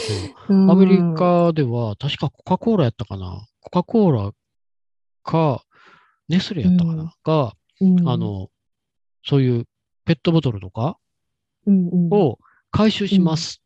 [0.49, 3.47] うんアメリカでは、確かコカ・コーラやったかな。
[3.61, 4.33] コカ・コーラ
[5.23, 5.63] か、
[6.29, 7.03] ネスレやったかな。
[7.03, 8.49] うんが、うんあ、の、
[9.23, 9.65] そういう
[10.05, 10.99] ペットボトルとか
[11.67, 12.39] うんうんを
[12.71, 13.63] 回収します。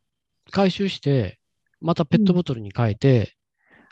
[0.50, 1.38] 回収して、
[1.80, 3.34] またペットボトルに変えて、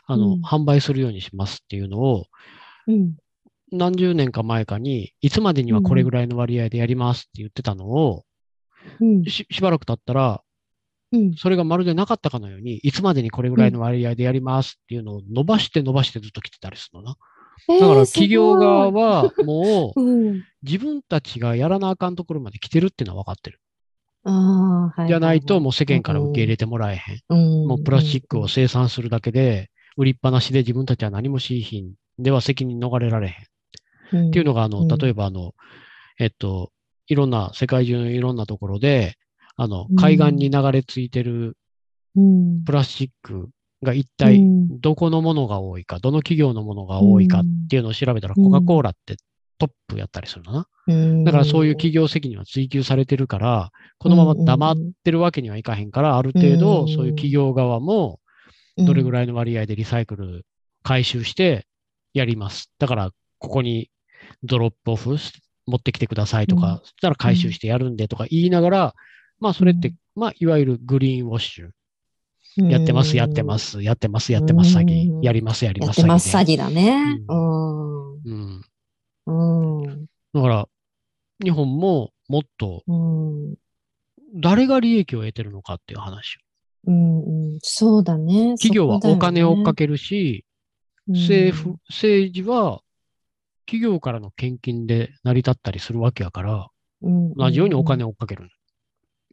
[0.05, 2.25] あの、うん販売するようにしますっていうのを、
[2.87, 3.15] うん
[3.69, 8.23] 何十年か前かに、いつまでにはこれぐらいの割合でやりますって言ってたのを、うん
[9.27, 10.41] ししばらく経ったら、
[11.11, 11.35] うん。
[11.35, 17.17] それがまるでなかったかのように、いつまでにこれぐらいの割合でやりますっていうのを伸ばして伸ばしてずっと来てたりするのな。
[17.69, 20.43] えーだから企業側はもう うん。
[20.63, 23.59] 自分たちがやらなあかんところまで来てるっていうのは分かってる。
[25.07, 26.31] じゃないともう世間からうん。
[26.31, 27.19] 受け入れてもらえへん。
[27.29, 27.67] うん。
[27.67, 33.33] もうプラスチックを生産するだけで、売りっぱなしで自分たちは何もしいひんでは責任逃れられへん。
[33.33, 33.37] っ
[34.29, 34.87] っていうのが、あの、うん。
[34.87, 35.53] 例えばあの、
[36.19, 36.71] えっと、
[37.07, 39.15] いろんな、世界中のいろんなところで、
[39.55, 41.57] あのうん、海岸に流れ着いてる
[42.17, 42.63] うん。
[42.63, 43.49] プラスチック
[43.83, 44.79] が一体うん。
[44.81, 49.15] どこのものが多いか、どの企業のものが多いかっていうのを調べたら、うんコカ・コーラって
[49.59, 50.67] トップやったりするのな。
[50.87, 51.23] うん。
[51.23, 56.87] だからそういう企業責任は追求されてるから、このまま黙ってるわけにはいかへんから、ある程度うん。
[56.87, 58.19] そういう企業側も
[58.77, 60.45] どれぐらいの割合でリサイクル
[60.83, 61.67] 回収して
[62.13, 62.71] やります。
[62.79, 63.89] だから、ここに
[64.43, 65.17] ドロップオフ
[65.67, 68.95] 持ってきてくださいとか、うんそしたら回収してやるんでとか言いながら、
[69.39, 71.69] まあそれって、うんまあいわゆるグリーンウォッシュ。
[72.57, 73.59] やってます、やってま。
[73.59, 75.13] す、やってます、やってます、詐欺。
[75.13, 77.21] うんやります、やります、てます、詐欺欺だね。
[77.27, 77.33] う
[78.25, 78.61] うん。
[78.61, 78.63] で。
[79.27, 79.81] うん。
[79.81, 80.05] うん。
[80.33, 80.67] だから、
[81.43, 83.55] 日本ももっとうん。
[84.33, 86.39] 誰が利益を得てるのかっていう話。
[86.87, 87.19] うん。
[87.19, 88.55] うんそうだね。
[88.55, 90.43] 企業はお金をかけ、けるし、
[91.07, 92.81] うん政府、政治は
[93.67, 96.67] 企業からの献金で成り立ったりするわけやから、
[97.03, 98.49] うん同じようにお金を追っかける。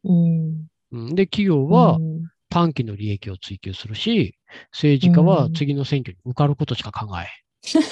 [0.03, 0.67] うん。
[0.91, 4.37] うん、で、企業はうん短期の利益を追求するし、
[4.71, 7.83] 政治家は次の選挙に受かることしか考えへん。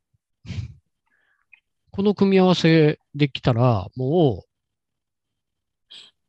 [1.90, 4.52] この組み合わせできたら、もう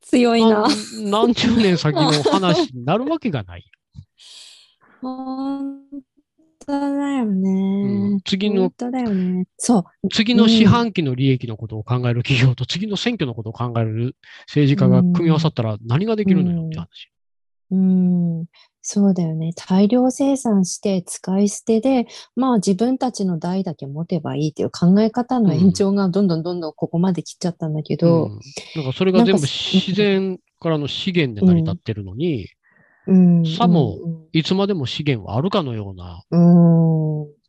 [0.02, 0.68] 強いな。
[1.00, 3.66] 何、何十年先の話になるわけがない。
[5.02, 5.84] 本
[6.66, 7.50] 当だよね。
[8.12, 9.46] うん次の本当だよね。
[9.58, 10.10] そう。
[10.10, 14.16] 次の四半期の利益のことを考える企業と次の選挙のことを考える
[14.48, 17.10] 政治家が組み合わさったら何ができるのよって話。
[17.72, 18.46] うん、
[18.82, 19.54] そうだよね。
[19.56, 22.06] 大量生産して使い捨てで、
[22.36, 28.40] まあ自分たちの代だけ持てばいいっていう考え方の延長がどんどんどんどんここまで来ちゃったんだけど、うん、
[28.76, 32.48] なんかそれが全部自然からの資源で成り立ってるのに、うん。
[33.58, 33.98] さも
[34.32, 36.22] いつまでも資源はあるかのような。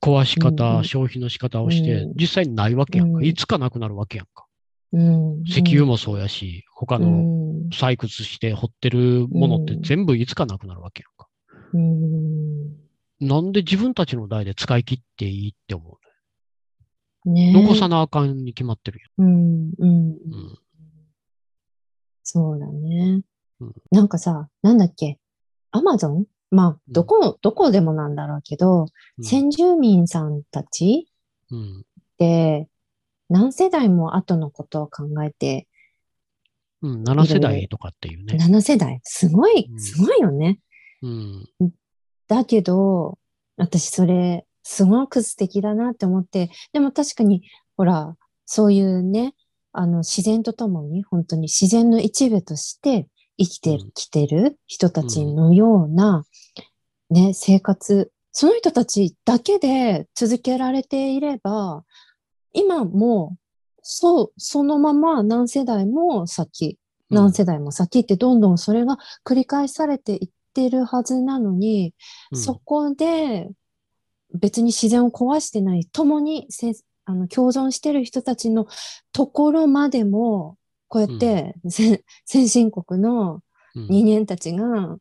[0.03, 3.19] 壊し方、消費の仕方をして、うん実際にないわけやんか。
[3.19, 4.47] うんいつかなくなるわけやんか。
[4.93, 5.43] うん。
[5.47, 11.29] 石油もそうやし、他うのん、採掘して掘ってるものってうん全部いつかなくなるわけやんか。
[11.73, 13.27] うん。
[13.27, 15.99] なんで自分たちの代で使い切っていいって思
[17.25, 19.89] うねの残さなあかんに決まってるうん、うん。
[19.89, 19.89] やん。
[19.89, 20.59] うん。
[22.23, 23.23] そうだね
[23.61, 23.73] うん。
[23.91, 25.19] なんかさ、なんだっけ、
[25.77, 28.87] アマゾンまあ、どこ、どこでもなんだろうけど、
[29.19, 31.09] うん先住民さんたち
[31.51, 31.81] うん。
[31.81, 31.83] っ
[32.17, 32.69] て
[33.29, 35.67] 何世代も後のことを考えて、
[36.81, 37.03] うん。
[37.03, 38.37] 7世代とかっていうね。
[38.37, 39.01] 7世代。
[39.03, 40.61] すごい、うんすごいよね。
[41.03, 41.49] うん。
[42.29, 43.19] だけど、
[43.57, 47.43] 私それ、すごく素敵だなって思って、でも確かに、
[47.77, 48.17] ほら、
[48.47, 49.35] そういうね、
[49.73, 53.09] あの、自然とともに、本当に自然の一部として
[53.39, 53.91] 生きてうん。
[53.93, 56.25] きてる人たちのような、
[57.11, 61.85] ね、生活、その人たちだけで続けられていれば、
[62.53, 63.37] 今も、
[63.83, 66.79] そう、そのまま何世代も先、
[67.11, 71.95] 何世代も先ってどんどんそれが繰り返されていってるはずなのに、
[72.33, 72.39] うん。
[72.39, 73.49] そこで
[74.33, 76.73] 別に自然を壊してない、共にせ
[77.05, 78.67] あの共存してる人たちの
[79.13, 80.57] ところまでも、
[80.95, 83.43] こうやって、せ先進国の
[83.75, 83.89] うん。
[83.89, 84.97] 人間たちが、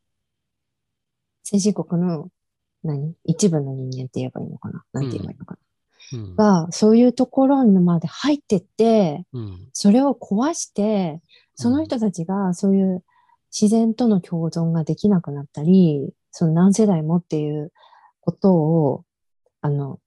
[1.43, 2.29] 先進国の
[2.83, 3.13] 何？
[3.25, 4.83] 一部の人間って言えばいいのかな？
[4.93, 5.55] なんて言えばいいのか
[6.13, 6.35] うん。
[6.35, 9.69] な、が、そういうところにまで入ってって、うん。
[9.71, 11.21] それを壊して、
[11.53, 13.03] その人たちがそういう
[13.51, 17.71] 自然との共存ができなくなったり、その何世代もっていう
[18.21, 19.03] ことを、
[19.61, 19.99] あの、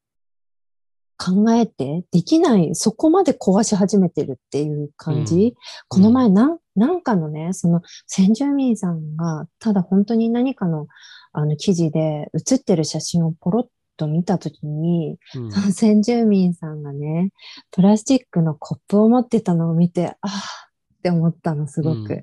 [1.16, 5.34] 考えてできない、そこまで壊し始めてるっていう感じ。
[5.34, 5.52] うん
[5.88, 10.86] この前なん、なんかのね、その先住民さんが、ただ本当に何かの、
[11.32, 17.30] あの記事で写ってる写真をポロッと見たときに、うんその先住民さんがね、
[17.70, 21.96] プラスチックのコップを持ってたのを見て、ああって思ったの、すごく。
[21.96, 22.22] うん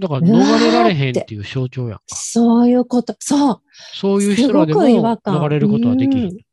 [0.00, 2.00] だから逃れられへんっていう象徴や。
[2.06, 3.60] そういうこと、そう。
[3.94, 6.28] そういう人らでも逃れることはできる。
[6.28, 6.47] うん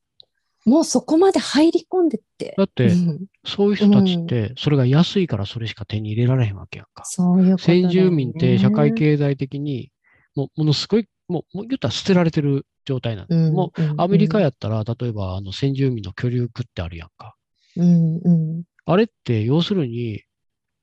[0.65, 2.55] もうそこまで入り込んでって。
[2.57, 7.05] だってうんそういう人たちって、それが安いからそれしか手に入れられへんわけやんか。
[7.05, 7.81] そういうことね。
[7.81, 9.91] 先住民って社会経済的に、
[10.35, 17.35] もうものすごい、もうもう言ったら捨てられてる状態なんで、うん、もうアメリカやったら、例えばあの先住民の居留区ってあるやんか。
[17.77, 20.23] うん、うん、あれって要するに、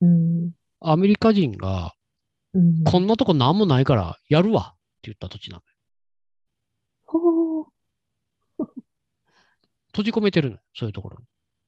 [0.00, 1.92] うん、アメリカ人が、
[2.54, 2.84] うん。
[2.84, 5.66] こんなとこなんもないからやるわって言った土地なのよ。
[7.06, 7.64] ほう
[9.92, 11.24] 閉じ込めてるのよ、そういうところに。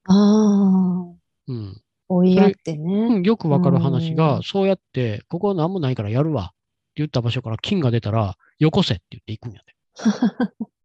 [0.07, 1.15] ああ、
[1.47, 1.81] うん。
[2.07, 3.19] 追いやってうね。
[3.19, 6.53] ん、よくわかる話うが、んそうやって、ここは何もないからやるわって
[6.97, 9.75] 言った場所から金が出たら、よこせって言って行くんやで。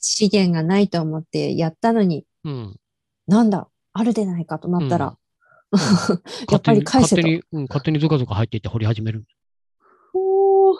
[0.00, 2.80] 資源がないと思ってやったのに、うん。
[3.26, 5.16] なんだ、あるでないかとなったら、
[6.50, 7.22] やっぱり返せと勝手。
[7.22, 9.26] に、うん、勝手にズカズカ入っていって掘り始める。
[10.12, 10.74] ほう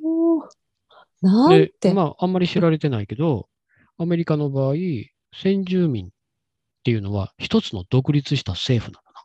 [0.00, 0.48] ほう
[1.22, 1.92] なんで、て。
[1.92, 3.48] まあ、あんまり知られてないけど、
[4.02, 4.76] アメリカの場合、
[5.34, 6.08] 先住民っ
[6.84, 9.24] ていうのは一つの独立した政府なのな。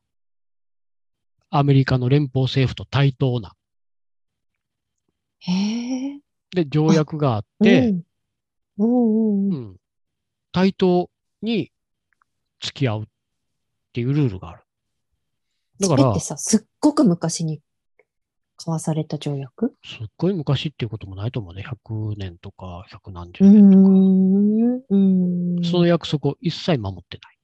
[1.59, 3.53] アメリカの連邦政府と対等な。
[5.39, 5.51] へ
[6.15, 6.19] え。
[6.53, 7.93] で、条約があって、
[8.77, 9.75] うん、うん
[10.51, 11.09] 対等
[11.41, 11.71] に
[12.59, 13.05] 付き合うっ
[13.93, 14.63] ていうルールがある。
[15.79, 17.61] だからって、さ、すっごく昔に
[18.57, 19.73] 交わされた条約？
[19.85, 21.63] すっごい昔っていうこともないと思うね。
[21.65, 23.89] 100年とか100何十年とか。
[23.89, 24.34] ん。
[24.89, 25.63] うーん。
[25.63, 27.35] その約束を一切守ってない。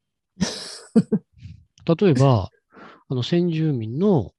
[1.95, 2.49] 例えば、
[3.09, 4.34] あの先住民の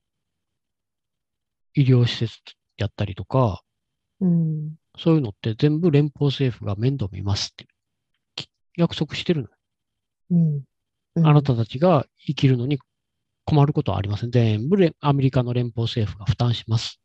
[1.74, 2.40] 医療施設
[2.76, 3.62] やったりとか、
[4.20, 4.76] うん。
[4.98, 7.66] そういうのって全部連邦政府が面倒見ますって
[8.36, 9.56] き約束してるのよ。
[10.30, 10.64] うん。
[11.14, 12.78] うんあなたたちが生きるのに
[13.44, 14.30] 困ることはありません。
[14.30, 17.00] 全部れアメリカの連邦政府が負担します。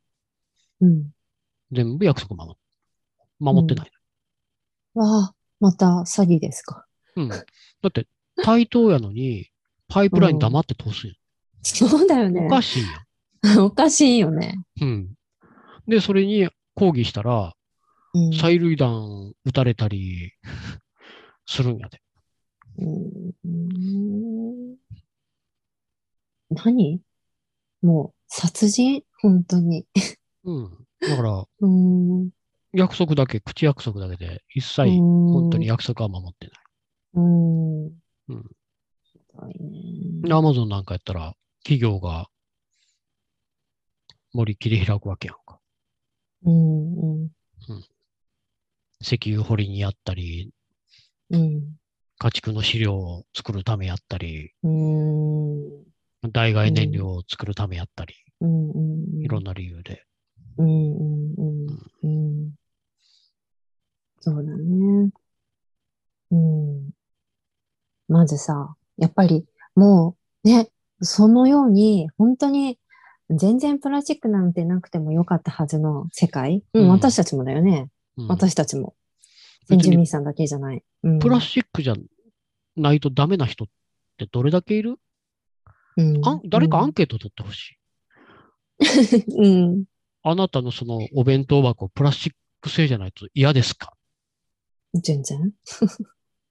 [0.79, 1.11] うん。
[1.73, 2.57] 全部約束守っ
[3.39, 3.91] 守ってない。
[4.93, 6.85] わあ、また詐欺ですか？
[7.15, 7.27] うん。
[7.29, 7.37] だ
[7.87, 8.07] って、
[8.43, 9.47] 対等やのに、
[9.87, 11.15] パイプライン黙って通すんや
[11.63, 12.49] そうだよねお。
[12.49, 13.59] かしいやん。
[13.65, 14.59] おかしいよね。
[14.81, 15.13] うん。
[15.87, 17.53] で、それに抗議したら、
[18.13, 20.31] うん催涙弾撃たれたり
[21.45, 22.01] するんやで。
[22.79, 22.85] う
[23.47, 24.75] ん
[26.49, 27.01] 何？
[27.81, 29.03] もう、殺人？
[29.21, 29.85] 本当に。
[30.45, 30.87] うん。
[31.01, 32.29] だから、 うん。
[32.77, 35.67] 約束だけ、口約束だけで、一切本本当に。
[35.67, 36.55] 約束は守ってない。
[37.15, 37.85] うん。
[37.85, 37.89] う
[40.29, 40.31] ん。
[40.31, 42.27] アマゾンなんかやったら、企業が
[44.33, 45.59] 森切り開くわけやんか。
[46.43, 47.23] うん。
[47.23, 47.31] うん。
[49.01, 50.51] 石油掘りにやったり、
[51.31, 51.77] うん。
[52.19, 56.31] 家畜の飼料を作るためやったり、うん。
[56.31, 58.69] 代替燃料を作るためやったり、うん。
[58.69, 58.73] う
[59.19, 59.23] ん。
[59.23, 60.03] いろんな理由で。
[60.57, 60.67] うん。
[60.67, 61.33] うん。
[61.37, 61.67] うん。
[62.03, 62.51] うん。
[64.27, 65.09] そうだね。
[66.31, 66.89] うん。
[68.09, 70.69] まずさ、やっぱりもうね、
[71.01, 72.77] そのように本当に
[73.29, 76.61] 全然プラスチックなんてなくてもよかったはずの世界。
[76.73, 77.89] うん、うん私たちもだよね。
[78.17, 78.95] うん私たちも。
[79.69, 80.83] 先住民さんだけじゃない。
[81.03, 81.19] うん。
[81.19, 81.95] プラスチックじゃ
[82.75, 83.67] ないとダメな人っ
[84.17, 84.97] てどれだけいる、
[85.95, 87.77] うん誰かアンケート取ってほしい。
[89.39, 89.47] う
[89.77, 89.85] ん。
[90.23, 93.93] あなたのそのお弁当箱、プラスチック製じゃないと嫌ですか？
[94.93, 95.51] 全然。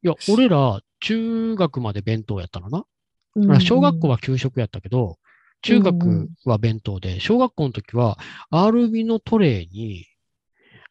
[0.02, 2.84] いや、俺ら中学まで弁当やったのな。
[3.34, 5.18] うん小学校は給食やったけど、
[5.62, 8.18] 中学は弁当で、小学校の時は
[8.50, 10.06] アルミのトレーに、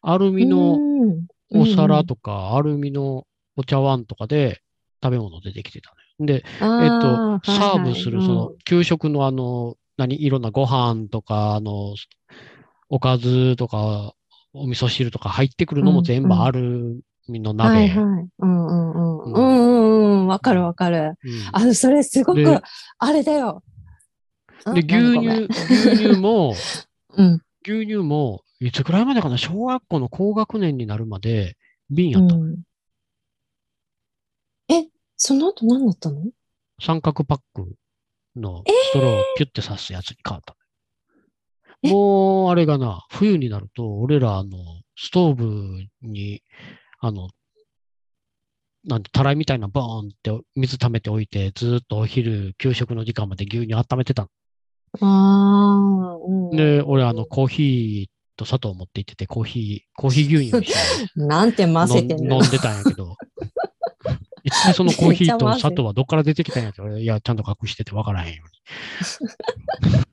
[0.02, 0.78] アルミの
[1.50, 3.26] お皿とか、アルミの
[3.56, 4.62] お茶碗とかで
[5.02, 6.40] 食べ物出てきてたのよ。
[6.40, 11.94] で、か、えっあと、サーブする、そのうん、給食のあの、何、いろんなご飯とか、あの、
[12.88, 14.14] おかずとか、
[14.52, 18.00] お味噌汁とか入ってくるのも全部うんうんアルミのはい鍋。
[18.00, 18.28] はい。
[18.38, 19.18] うんうんうん。
[19.18, 20.26] ううんんうんうん。
[20.28, 21.14] わかるわかる。
[21.24, 22.60] うんあ、それすごくで、
[22.98, 23.62] あれだよ。
[24.74, 26.54] で、うん牛乳、牛乳も、
[27.16, 27.42] うん。
[27.64, 31.56] 牛乳も、いつくらいまでかな小学校の高学年になるまで
[31.90, 32.34] 瓶やった。
[32.34, 32.62] うん
[34.68, 36.22] え、その後何だったの？
[36.80, 37.76] 三角パック
[38.34, 40.56] のストローをピュッて刺すやつに変わった。
[41.82, 41.90] え？
[41.92, 44.58] もう、あれがな、冬になると、俺ら、あの、
[44.96, 46.42] ストーブに、
[46.98, 47.28] あの、
[48.84, 54.28] なんて、たらいみたいなボーンって水溜めておいて、ずーっとお昼、給食の時間まで牛乳温めてたあ
[55.00, 55.06] あ、
[56.16, 56.50] うん。
[56.50, 56.56] の。
[56.56, 60.78] で、俺、あの、コーヒーと砂糖持って行ってて、コーヒー、コーヒー牛乳にして
[61.16, 63.16] なんて混ぜてんの飲んでたんやけど、
[64.44, 68.52] 一体そのコーヒーと砂糖はどっから出てきたんやって、俺いや、ちゃんと隠してて分からへんように。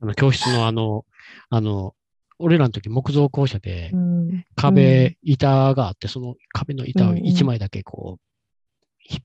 [0.00, 1.04] あの教室のあの、
[1.50, 1.94] あの、
[2.38, 8.28] 俺らの時木造校舎でうん壁、板があって、その壁の板をうんうん一枚だけこう、うん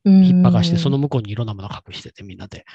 [0.06, 2.66] 引っ張がして、その向こうにいろんなもの隠してて、みんなで。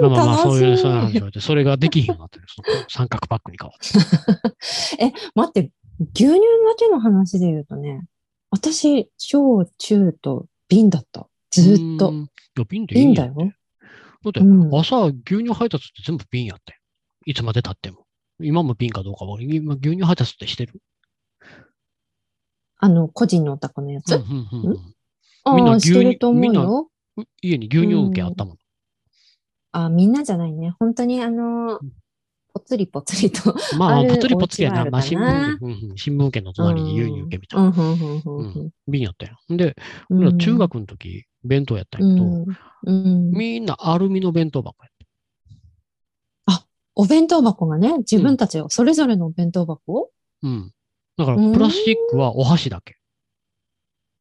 [0.00, 2.46] まあまあまあ、 そういう、そういう話をして、それができひんようになってる。
[2.48, 4.98] その三角パックに変わって。
[5.04, 5.70] え、待って、
[6.12, 6.40] 牛乳だ
[6.76, 8.04] けの話で言うとね、
[8.50, 11.28] 私、小中と瓶だった。
[11.50, 12.12] ずーっと。
[12.12, 13.34] いや、瓶でいい瓶だよ。
[13.36, 16.78] だって、うん朝、牛乳配達って全部瓶やって。
[17.26, 18.03] いつまで経っても。
[18.40, 20.80] 今も瓶かどうかは、今、牛乳配達ってしてる？
[22.78, 24.16] あの、個人のお宅のやつ？
[24.16, 24.94] うんうんうん
[25.56, 26.88] みんな牛乳してると思うんよ。
[27.18, 28.58] う家に牛乳受けあったもん。
[29.72, 30.74] あ、みんなじゃないね。
[30.78, 31.92] 本当にあのうん、
[32.54, 33.54] ぽつりぽつりと。
[33.76, 34.86] まあ、 ぽつりぽつりやな。
[34.86, 38.70] まあ、新聞うんうん新聞受けの隣に牛乳受けみたいうん、な。
[38.88, 39.38] 瓶やったよ。
[39.50, 39.76] で、
[40.08, 40.18] うん。
[40.20, 42.46] 俺ら中学の時、弁当やったんやけど。
[42.90, 44.93] みんなアルミの弁当箱やった。
[46.94, 50.10] お弁当箱がね、自分たちを、それぞれのお弁当箱
[50.42, 50.72] うん。
[51.16, 52.96] だから、うんプラスチックはお箸だけ。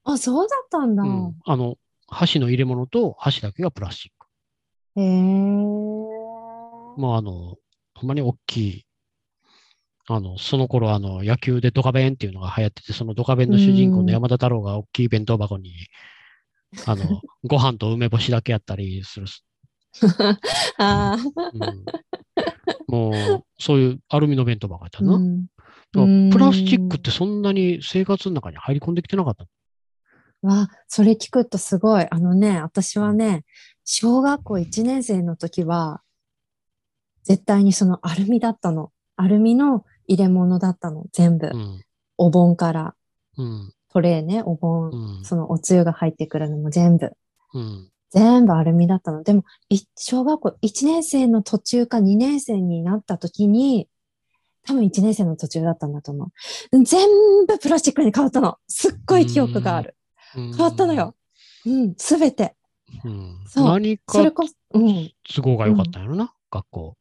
[0.04, 1.04] あ、そうだったんだ。
[1.04, 1.36] うん。
[1.46, 1.76] あの、
[2.08, 4.28] 箸の入れ物と箸だけがプラスチック。
[5.00, 5.14] へえ。
[6.98, 7.58] まあ、あの、
[7.96, 8.86] ほんまに大きい、
[10.08, 15.72] あの、その頃、あの、野球でドカベンっていうのが流行ってて、そのドカベンの主人公の山田太郎が大きい弁当箱に、
[16.86, 17.04] あの、
[17.46, 19.28] ご飯と梅干しだけやったりする。
[20.78, 21.16] あ
[21.54, 21.86] うん、
[22.88, 25.16] もう、そういうアルミの弁当箱やったあ、な。
[25.16, 25.46] うん。
[25.46, 25.54] だか
[25.94, 29.46] らうんプラスチックってそんなに生活の中に入り込んできてなかった。
[30.42, 32.08] わ、それ聞くとすごい。
[32.10, 33.46] あのね、私はね、
[33.86, 36.02] 小学校1年生の時は、
[37.24, 38.92] 絶対にそのアルミだったの。
[39.16, 41.50] アルミの入れ物だったの、全部。
[41.54, 41.82] うん。
[42.18, 42.96] お盆から、
[43.38, 43.74] うん。
[43.90, 45.24] トレーね、お盆、うん。
[45.24, 47.14] そのおつゆが入ってくるのも全部。
[47.54, 47.90] うん。
[48.14, 49.24] 全部アルミだったの。
[49.24, 53.90] でも、い小学校1年生の途中か2年生になった時に、
[54.66, 56.26] 多分1年生の途中だったんだと思
[56.72, 56.84] う。
[56.84, 57.08] 全
[57.48, 58.60] 部プラスチックに変わったの。
[58.68, 59.96] すっごい記憶がある。
[60.34, 61.16] 変変わったのよ。
[61.66, 62.56] うん、すべて。
[63.04, 63.44] うん。
[63.48, 66.98] そう何かそれこそ、うん、都合が良かったんやろな、学校。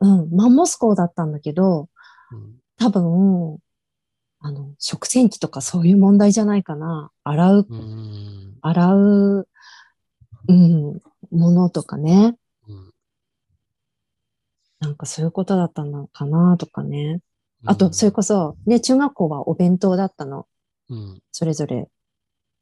[0.00, 1.88] うん、マンモス校だったんだけど、
[2.32, 2.56] うん。
[2.78, 3.58] 多分、
[4.40, 7.10] あの、食洗機とかそういう問題じゃないかな。
[7.24, 8.58] 洗う、うん。
[8.60, 9.48] 洗う、
[10.48, 12.36] うん、ものとかね。
[12.68, 12.92] うん
[14.80, 17.20] なんかそういうことだったのかなとかね。
[17.64, 20.46] あと、それこそ、ね、中学校はお弁当だったの。
[20.88, 21.22] うん。
[21.32, 21.88] それぞれ。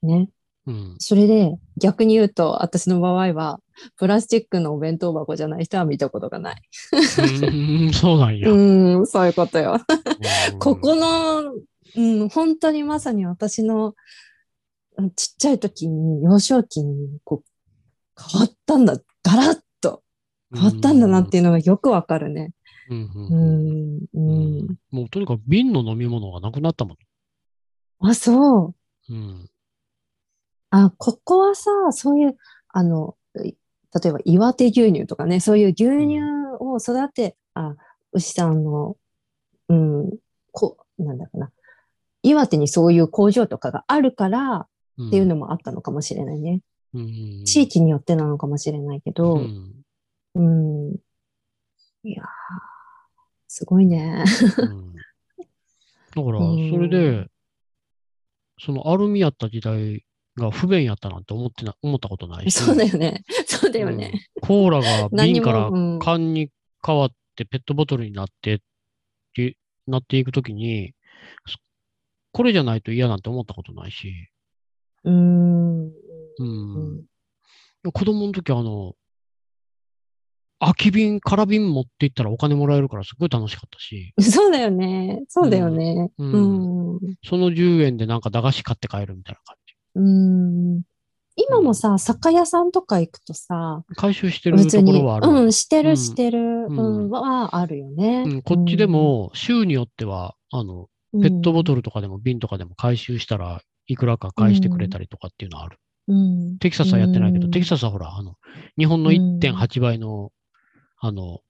[0.03, 0.31] ね。
[0.67, 0.97] うん。
[0.99, 3.61] それで、逆に言うと、私の場合は、
[3.97, 6.63] プラスチックのお弁当箱じゃない人は見たことがない。
[7.83, 8.51] うんそうなんや。
[8.51, 9.79] うん、そういうことよ。
[10.53, 11.53] うんここの、
[11.97, 13.95] うん、本当にまさに私の
[14.97, 17.56] うんちっちゃい時に、幼少期にこう
[18.17, 20.03] 変わったんだ、ガラッと
[20.53, 22.53] 変わったんだなっていうのがよくわかるね。
[22.89, 24.77] うんうんううんん、うん。
[24.91, 26.97] もうとにかく瓶の飲み物がなくなったもん。
[28.01, 28.75] あ、そ
[29.09, 29.13] う。
[29.13, 29.51] うん。
[30.71, 32.37] あ、ここはさ、そういう、
[32.69, 33.55] あの、い
[34.03, 36.21] 例えば岩手牛乳とかね、そういう牛乳
[36.61, 37.77] を育て、あ、
[38.13, 38.97] 牛さんの、
[39.69, 40.11] うん、
[40.53, 41.51] こ、なんだかな。
[42.23, 44.69] 岩手にそういう工場とかがあるからっ
[45.07, 46.61] っていうのもあったのかもしれないね。
[46.99, 49.73] うん、地域によってなのかもしれないけうど、ん
[50.35, 50.95] うん。
[52.05, 52.27] いやー、
[53.49, 54.25] すごいね。
[54.59, 54.95] うん
[56.15, 57.27] だから、うんそれで、
[58.59, 60.03] そのアルミやった時代
[60.39, 62.59] が不便やったなんて思ってな、思ったことないし。
[62.59, 63.23] そうだよね。
[63.47, 64.13] そうだよね。
[64.15, 66.51] うんコーラが 瓶からうん缶に
[66.85, 68.59] 変わってペットボトルになってっ
[69.35, 70.95] てなっていくときに、
[71.47, 71.59] そ
[72.33, 74.31] これじゃないと嫌なんて思ったことないし、
[75.05, 75.56] うーん。
[76.39, 77.05] うんうん
[77.93, 78.95] 子供の時あの、
[80.59, 85.23] 空き瓶、空瓶持って行ったらお金もらえるからすごい楽しかったし、そうだよね。
[85.29, 86.11] そうだよね。
[86.19, 87.01] ううんん。
[87.25, 89.75] その10円でなんか駄菓子買って帰るみたいな感じ。
[89.97, 90.83] うん。
[91.37, 95.29] 今もさ、酒屋さんとか行くとさ、回収してるところはある。
[95.29, 98.25] うん、してる、うんしてる、んうん、はあるよね。
[98.27, 105.79] うんこっちでも、州によっては、あの、うん、ペットボトルとかでも瓶とかでも回収したらいくらか返してくれたりとかっていうのはある。
[106.09, 108.37] うん、テキサスはやってないけど、うんテキサスはほら、あの、
[108.79, 110.33] 日本のうん1.8倍の、
[110.99, 111.41] あの、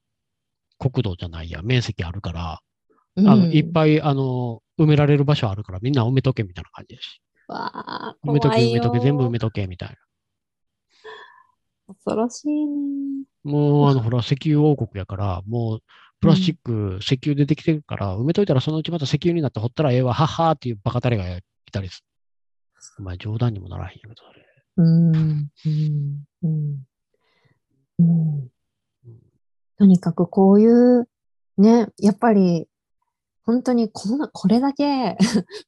[0.79, 2.61] 国土じゃないや、面積あるから、
[3.17, 7.23] うん、あの、いっぱい、あの、埋められる場所あるから、みんな埋めとけみたいな感じだし。
[7.49, 7.71] わ
[8.11, 9.97] あ、埋めとけ、埋めとけ、全部埋めとけ、みたいな。
[11.95, 13.25] 恐ろしいね。
[13.45, 15.81] もう、あの、ほら、石油王国やから、もう、
[16.21, 22.07] プラスチック、石油でできてるから、埋めといたらそのうちまた石油になって掘ったらええわ、はっはーっていうバカタレがいたりする。
[22.99, 24.46] お前冗談にもならへんやけど、それ。
[24.77, 25.13] うん、
[26.43, 26.87] うん、
[27.99, 28.49] うん、
[29.79, 31.09] とにかくこういう、
[31.59, 32.69] ね、やっぱり、
[33.45, 34.19] 本当にこん。
[34.19, 35.17] な、これだけ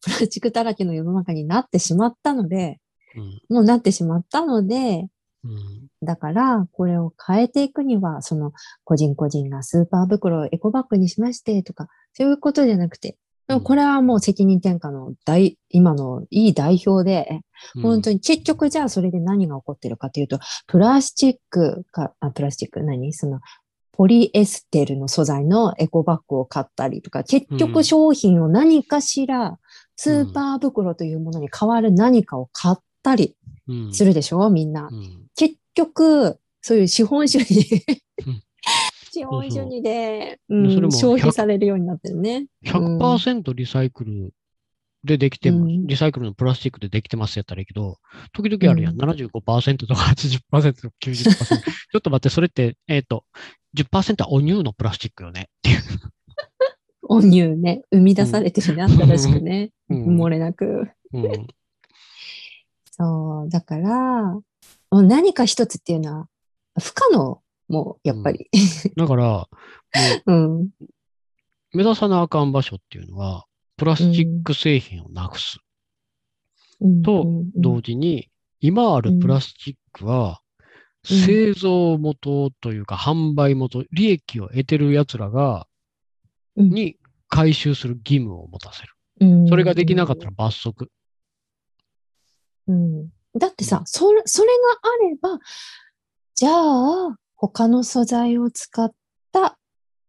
[0.03, 2.81] プラスチックだらけの世の中になってしまったので、
[3.15, 3.55] うん。
[3.55, 5.07] もうなってしまったので、
[5.45, 5.89] うん。
[6.03, 8.53] だから、これを変えていくには、その、
[8.85, 13.17] 個人個人がスーパー袋をエコバッグにしましてとか、そういうことじゃなくて、
[13.49, 17.41] でもこれはもう責任転嫁の大、今のいい代表で、
[17.83, 18.17] 本当に。
[18.17, 23.13] に結局じゃあそれで何が起こってるかというと、プラスチックか、あ、プラスチック何？
[23.15, 23.41] その、
[23.93, 29.59] ポリエステルの素材のエコバッグを買ったりとか、結うん局商品を何かしら、
[29.97, 33.35] スーパー袋というものに代わる何かを買ったり
[33.67, 34.51] うんするでしょ？
[34.51, 34.95] みんなう。
[34.95, 35.27] ん。
[35.35, 37.83] 結局、そういう資本主義
[39.09, 42.47] うん、資本主義で、うん消費100されるようになってるね。
[42.65, 44.33] 100%リサイクル
[45.05, 47.99] でできても、うんリサイクルのプラスチックでできてますやったらいいけど、
[48.33, 48.95] 時々あるやん。
[48.95, 50.41] うん75%とか80%
[50.81, 51.25] とか90%。
[51.91, 53.25] ちょっと待って、それって、えっ、と、
[53.77, 55.43] 10%はお乳のプラスチックよね？
[55.43, 55.79] っていう。
[57.11, 59.71] お乳ね、生み出されてるね、新しくね。
[59.89, 60.91] うん漏れなく。
[61.13, 61.47] うん。
[62.91, 64.39] そう、だから、
[64.91, 66.29] 何か一つっていうのは
[66.79, 68.49] 不可能、もう、やっぱり。
[68.97, 69.49] だから、も
[70.27, 70.71] う うん。
[71.73, 73.45] 目指さなあかん場所っていうのは、
[73.77, 75.59] プラスチック製品をなくす。
[76.81, 80.49] うんと同時に、今あるプラスチックは、うん
[81.05, 85.67] 製造元というか、販売元、利益を得てる奴らが、
[86.57, 86.97] うんに
[87.29, 88.93] 回収する義務を持たせる。
[89.21, 90.91] うんそれができなかったら罰則。
[92.67, 95.39] うんだってさ、それ、それがあれば、
[96.35, 98.93] じゃあ、他の素材を使っ
[99.33, 99.57] た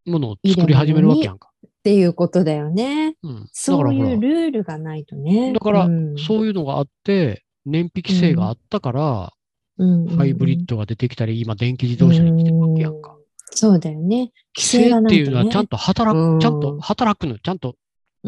[0.05, 1.51] ものを作り始めるわけやんか。
[1.65, 3.15] っていうことだよね。
[3.23, 3.49] うん。
[3.53, 5.53] そういう、ルールがないとね。
[5.53, 9.33] だからうんそういうのがあって、燃費規制があったから、
[9.77, 13.13] うんハイブリッドが出てきたり、今電気自動車に来てるわけやんか。
[13.13, 13.19] うん
[13.51, 14.31] そうだよね。
[14.55, 15.07] 規規制ね。
[15.07, 17.39] っていうのはちゃんと働うんく、ちゃんと働くのよ。
[17.43, 17.75] ちゃんと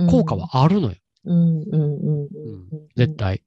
[0.10, 0.96] 効果はあるのよ。
[1.26, 2.88] うん、うん、うん、うんうんうん。
[2.96, 3.42] 絶対。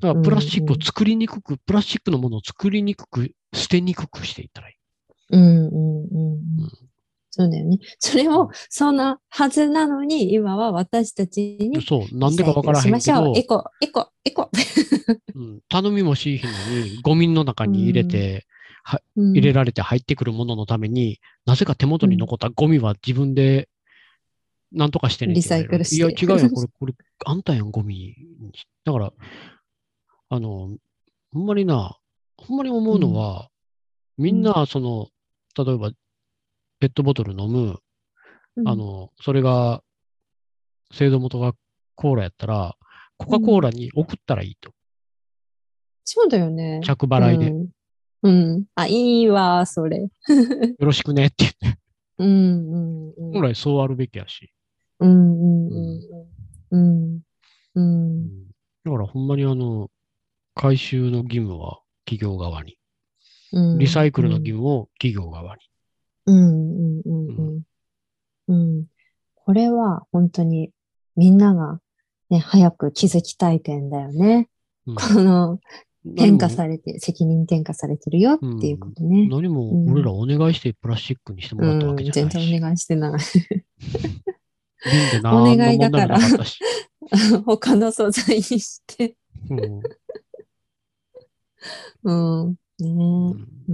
[0.00, 4.75] だからプラスチックを作りにくく、プラスチックのものを作りにくく、捨てにくくしていったらいい。
[5.30, 6.40] うん、うん、うんうん。
[7.30, 7.78] そうだよね。
[7.98, 13.38] それも、そんなはずなのに、今は私たちに、そう、なんでかわからへんけどしましょう。
[13.38, 14.50] エコ、エコ、エコ。
[15.34, 18.46] うん、頼みもしいひんのに、ゴミの中に入れて、
[18.84, 19.02] 入
[19.34, 23.68] 入れられて入ってくるもののために、なぜか手元に残ったゴミは自分で
[24.72, 26.50] なんとかしてねリサイクルしていや、違うよ。
[26.50, 28.14] これ、これ、あんたやん、ゴミ。
[28.84, 29.12] だから、
[30.28, 30.76] あの、
[31.32, 31.96] ほんまにな、
[32.36, 33.48] ほんまに思うのは、
[34.18, 35.08] みんな、その、
[35.56, 35.90] 例えば、
[36.80, 37.78] ペットボトル飲む、
[38.56, 39.82] うんあ、の、それが、
[40.92, 41.52] 製造元が
[41.94, 42.76] コーラやったら、
[43.16, 44.72] コカ・コーラに送ったらいいと。
[46.04, 46.80] そうだよね。
[46.84, 47.50] 着払いで。
[47.50, 47.68] うん。
[48.22, 48.64] うん。
[48.74, 49.98] あ、いいわ、それ。
[49.98, 50.10] よ
[50.78, 51.80] ろしくねって言って。
[52.18, 53.32] うん、うん、うん。
[53.32, 54.52] 本来そうあるべきやし。
[55.00, 56.00] うん、うん、
[56.70, 56.76] うん。
[56.76, 57.20] うん。
[57.74, 58.46] うん。
[58.84, 59.90] だからほんまにあの、
[60.54, 62.78] 回収の義務は企業側に、うん。
[63.78, 65.62] リサイクルの義務を企業側に。
[66.26, 67.62] うん、うん、うん、うん。
[68.48, 68.86] うん。
[69.34, 70.70] これは本当に
[71.16, 71.80] みんなが
[72.30, 74.48] ね、早く気づきたい点だよね。
[74.86, 75.58] うんこの、
[76.14, 79.26] 転嫁されて、責任転嫁されてるよっていうことね。
[79.28, 82.38] 何も俺らお願いしてプラスチックにしてもらったうん、わけじゃないし。
[82.38, 83.20] 全然お願いしてない。
[85.26, 86.18] お願いだから。
[87.44, 89.16] 他の素材にして。
[89.50, 89.80] うん
[92.04, 92.12] う
[92.50, 92.56] ん。
[92.78, 93.72] ねうんう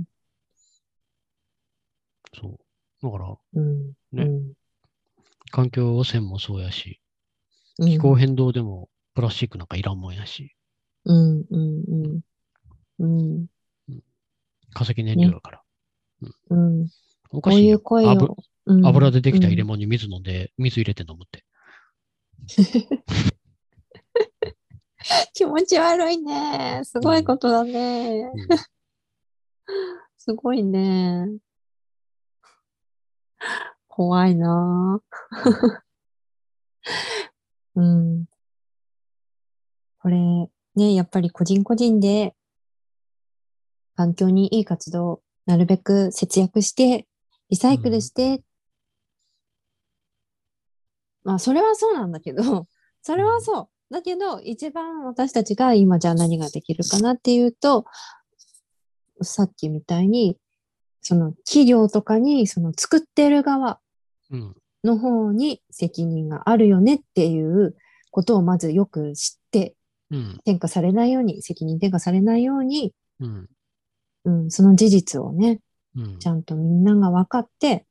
[0.00, 0.04] ん。
[2.34, 2.58] そう。
[3.02, 3.86] だから、うん。
[3.88, 4.52] ねうん
[5.50, 6.98] 環境汚染もそうやし、
[7.78, 10.54] うん気候変動でもプラスチックなんかいらんもんやし、
[11.04, 12.20] うん、うん、
[12.98, 13.06] うん。
[13.06, 13.46] うん。
[14.72, 15.62] 化石燃料だから。
[16.50, 16.88] うん。
[17.30, 18.36] おかしいよこういう声
[18.84, 21.44] 油でできた入れうん物に水飲んで、水入れて飲むって。
[25.34, 26.80] 気持ち悪いね。
[26.84, 28.32] すごいことだね。
[28.34, 28.72] うん
[30.24, 31.26] すごいね。
[33.88, 35.82] 怖いなぁ
[37.74, 38.26] うん。
[39.98, 40.16] これ、
[40.76, 42.36] ね、やっぱり個人個人で、
[43.96, 47.08] 環境にいい活動、なるべく節約して、
[47.50, 48.44] リサイクルして、
[51.24, 52.68] まあ、それはそうなんだけど、
[53.02, 53.68] それはそう。
[53.92, 57.84] だけど、一番私たちが今じゃあ何ができるかなっていうと、
[59.20, 60.38] さっきみたいに、
[61.02, 63.78] その企業とかに、その作ってる側
[64.30, 64.56] うん。
[64.82, 67.76] の方に責任があるよねっていう
[68.10, 69.74] ことをまずよく知って、
[70.10, 70.30] うん。
[70.44, 73.48] 転嫁されないように、責任転嫁されないように、うん。
[74.24, 75.60] うん、その事実をね、
[75.94, 76.18] うん。
[76.18, 77.84] ちゃんとみんなが分かって、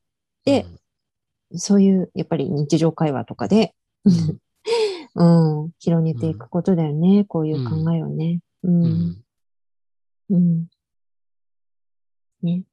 [0.46, 0.66] で
[1.52, 3.76] うん、そういう、やっぱり日常会話とかで、
[5.16, 7.26] うん、広げていくことだよね。
[7.26, 8.40] こういう考えをね。
[8.64, 8.68] う。
[8.68, 9.24] うんん。
[10.30, 10.68] うん。
[12.42, 12.64] ね。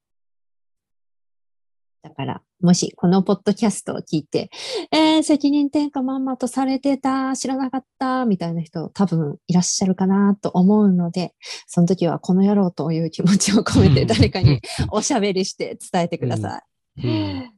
[2.03, 4.51] だから、もしこのポッドキャストを聞いて、
[4.93, 11.35] えー、責任転嫁まんまとされてた、知らなかった、みたいな人多分いらっしゃるかなと思うので、
[11.67, 14.61] その時はこの野郎という気持ちを込めて誰かに
[14.91, 16.63] おしゃべりして伝えてくださ
[16.97, 17.07] い。
[17.07, 17.53] うん。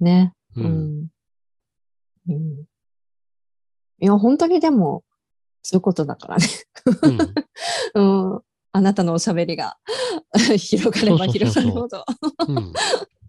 [0.00, 0.32] ね。
[0.54, 0.60] う。
[0.60, 1.08] うんん。
[2.28, 2.64] うん。
[4.00, 5.04] いや、本当にでも、
[5.62, 6.46] そういうことだからね。
[7.94, 8.30] うん。
[8.32, 8.42] うん。
[8.72, 9.78] あなたのおしゃべりが
[10.58, 12.04] 広がれば広がるほど、
[12.46, 12.72] うん。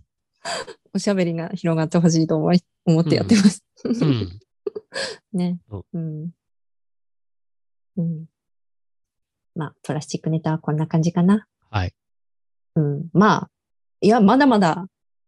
[0.94, 3.64] おしゃべりが広がってほしいと思い、思ってやってます。
[3.86, 4.40] うん。
[5.32, 5.86] ねそう。
[5.98, 6.32] うん。
[7.96, 8.26] うん。
[9.56, 11.48] まあ、プラスチックネタはこんな感じかな。
[11.70, 11.94] はい。
[12.76, 13.10] うん。
[13.14, 13.52] まあ、
[14.02, 14.88] いや、まだまだ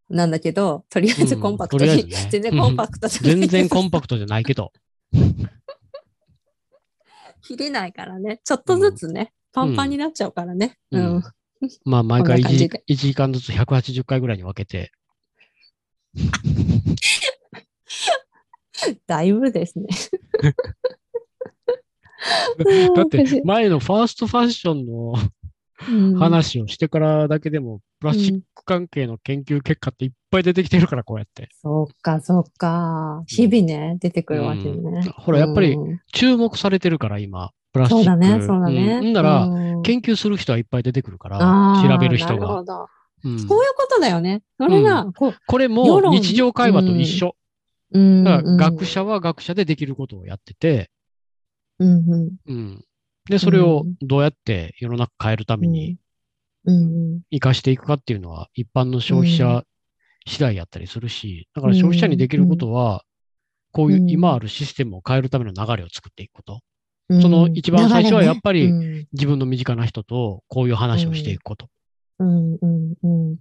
[0.10, 4.72] なんだけど、とりあえずうんコンパクトに、とりあえずね全然コンパクトじゃない全然コンパパクトじゃないけど。
[7.42, 8.42] 切れないからね。
[8.44, 10.78] ちょっとずつね、パンパンになっちゃうからね。
[10.92, 11.24] ううんん。
[11.86, 14.92] まあ、毎回1 こんな感じ時1時間ずつ180回ぐらいに分けて。
[19.08, 19.88] だいぶですね。
[22.96, 25.32] だってい、前のファーストファッションのうん
[26.18, 31.50] 話をしてからだけでも、プラスチック関係の研究結果っていっぱい出てきてるから、こうやって。
[31.62, 33.24] そうか、そうか。
[33.28, 34.70] 日々ね、出てくるわけね。
[34.70, 38.04] うんほらやっぱりうん注目されてるから、今、プラスチック。
[38.04, 39.00] そうだね、そうだね。
[39.00, 42.34] んんなら、うん研究する人はいっぱい出てくるから、調べる人が。
[42.36, 42.74] なるほど。
[42.82, 42.90] うん
[43.22, 44.42] そういうことだよね。
[44.58, 47.36] それが、こう、これ世も論日常会話と一緒。
[47.92, 50.90] 学者は学者でできることをやってて、
[51.80, 52.86] うんうんうん。
[53.30, 55.98] で、それをどうやって世の中変えるために
[56.66, 57.22] うん。
[57.32, 59.64] 活かしていくかっていうのは、一般の消費者
[60.28, 63.04] 次第やったりするし、だから消費者にできることは、
[63.72, 64.10] こういううん。
[64.10, 66.60] 今あるシステムを変えるための流れを作っていくこと。
[67.10, 67.22] うん。
[67.22, 68.72] その一番最初はやっぱり
[69.14, 71.70] 自分の身近な人とこういう話をしていくこと。
[72.20, 72.94] うんうん。
[73.04, 73.38] うん。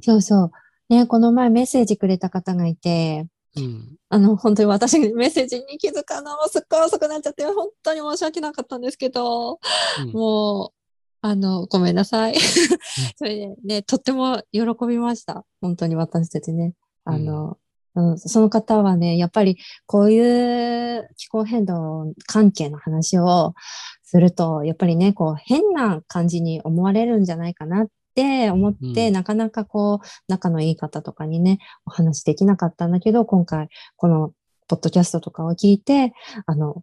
[0.00, 0.50] そうそう。
[0.88, 3.26] ね、この前メッセージくれた方がいて、
[3.56, 3.96] うん。
[4.08, 9.58] あの、本当に私がメッセージに気づかのもすっごい遅くなっちゃって、本当に申し訳なかったんですけど、
[10.00, 10.82] うんもう、
[11.20, 12.34] あの、ごめんなさい。
[13.16, 15.44] それでね、とっても喜びました。
[15.60, 16.74] 本当に私たちね。
[17.04, 17.58] あの、
[17.94, 23.54] うん、その方はね、やっぱりこういう気候変動関係の話を
[24.02, 29.12] すると、やっぱりね、こう変な感じに思われるんじゃないかなって思って、うん。
[29.12, 34.32] なかなかこう、仲のいい方とかにね、お話できなかったんだけど、今回、この
[34.68, 36.12] ポッドキャストとかを聞いて、
[36.46, 36.82] あの、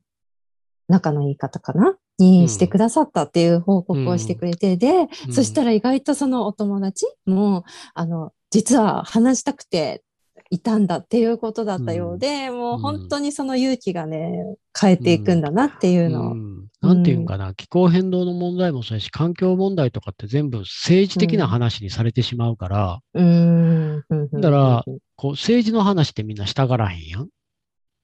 [0.87, 5.33] 仲のいい方かなにしてくださったっていう報告をしてくれて、で、うん。
[5.33, 7.63] そしたら意外とそのお友達も、
[7.93, 10.03] あの、実は話したくて
[10.51, 16.31] いたんだっていうことだったようで、もう本当にその勇気がね、変えていくんだなっていうのを。
[16.31, 16.67] うん。
[16.81, 24.03] なんていうんかな、気候変動の問題もそうやし、環境問題とかって全部政治的な話にされてしまうから、うーん。
[24.09, 24.29] うん。
[24.31, 24.85] だから、
[25.15, 27.29] こう政治の話ってみんなしたがらへんやん？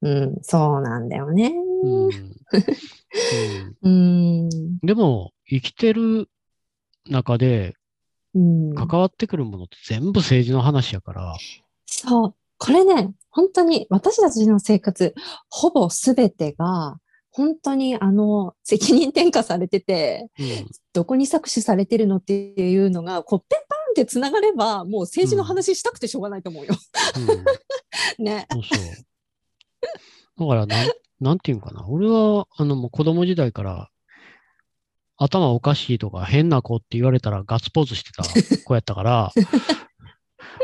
[0.02, 1.52] うん、そうなんだよね。
[1.84, 2.08] うん。
[2.08, 2.10] う。
[2.12, 4.50] ん うん。
[4.84, 6.30] でも、生きてる
[7.10, 7.76] 中で
[8.36, 8.76] うん。
[8.76, 11.36] 関わってくるものって全部政治の話やから、
[11.86, 12.36] そう。
[12.57, 15.13] これね、本当に私たちの生活、
[15.49, 16.97] ほぼすべてが、
[17.31, 20.45] 本当にあの、責任転嫁されてて、うん
[20.93, 26.73] どこに搾取されてるのっていうのが、こう、ペンパンってつながれば、もう政治の話したくてしょうがないと思うよ。
[28.17, 28.47] うん ね。
[30.38, 30.47] そう。
[30.47, 31.86] だからなん、なんていうんかな。
[31.89, 33.89] 俺は、あの、もう子供時代から、
[35.17, 38.23] 頭おかしいとか変な子って言われたらガッツポーズしてた
[38.65, 39.33] 子やったから、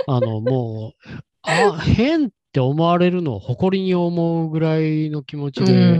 [0.08, 1.12] あの、もう、
[1.44, 5.98] あ、変って思われるのを誇りに思うぐらいの気持ちで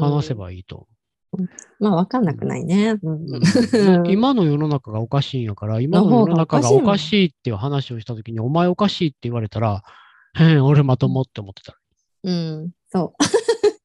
[0.00, 0.88] 話せばいいと。
[1.78, 2.96] まあ、わかんなくないね。
[4.08, 9.82] 今の世の中がおかしいんやから、今の世の中がおかしいっていう話をしたときに、お前おかしいって言われたら、
[10.34, 11.78] へん、俺まともって思ってた。
[12.24, 13.22] うん、そう。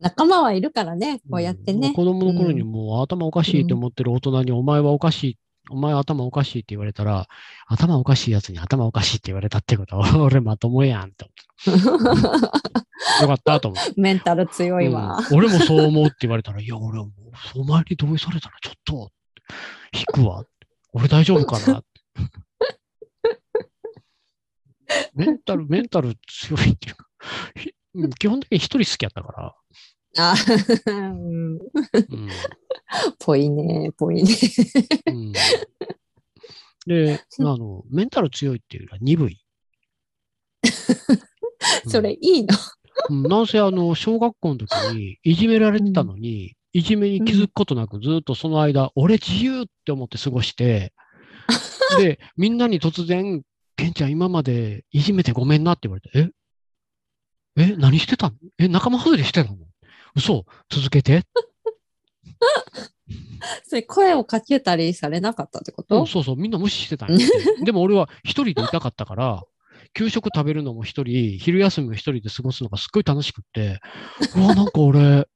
[0.00, 1.92] 仲間はいるからね、こうやってね。
[1.92, 5.38] 子供の頃にうんもう頭おかしいって思ってる大人に、お前はおかしい、
[5.70, 7.26] お前は頭おかしいって言われたら、
[7.66, 11.88] 頭おかしいやつに頭おかしいって言われたってことは、 俺まともやんって思って。
[13.22, 13.92] よかったと思って。
[13.96, 15.18] メンタル強いわ。
[15.30, 17.12] うん俺もそう思うって言われたら、いや、俺はも
[17.56, 19.10] う、お前に同意されたらちょっと、
[19.92, 20.44] 引くわ。
[20.92, 21.82] 俺大丈夫かな
[25.14, 27.06] メンタル、メンタル強いっていうか、
[28.18, 29.54] 基本的に一人好きやったから、
[30.18, 30.34] あ、
[30.86, 31.58] うん、うん。
[33.18, 34.34] ぽいね、ぽいね。
[35.06, 35.32] うん。
[36.86, 39.40] で、あの、メンタル強いっていうのは鈍い。
[41.86, 42.56] それいいの？
[43.10, 50.92] うん、なんせあの、小学校の時にいじめられてたのに、いじめに気づくことなくずっとその間、俺自由って思って過ごして、
[51.98, 53.42] で、みんなに突然、
[53.76, 56.32] ケンちゃん今までいじめてごめんなって言われて、
[57.56, 57.62] え？
[57.72, 58.36] え、何してたの？
[58.58, 59.56] え、仲間外れしてたの？
[60.14, 61.24] 嘘続けて。
[63.66, 67.26] それ声をかけたりされなかったってこうとん、そうそう、みんな無視してたんやって。
[67.64, 69.42] でも俺は一人でいたかったから、
[69.94, 73.80] 給食食べるのも一人、昼休みも一人で過ごすのがすっごい楽しくって、
[74.36, 75.26] うわ、なんか俺、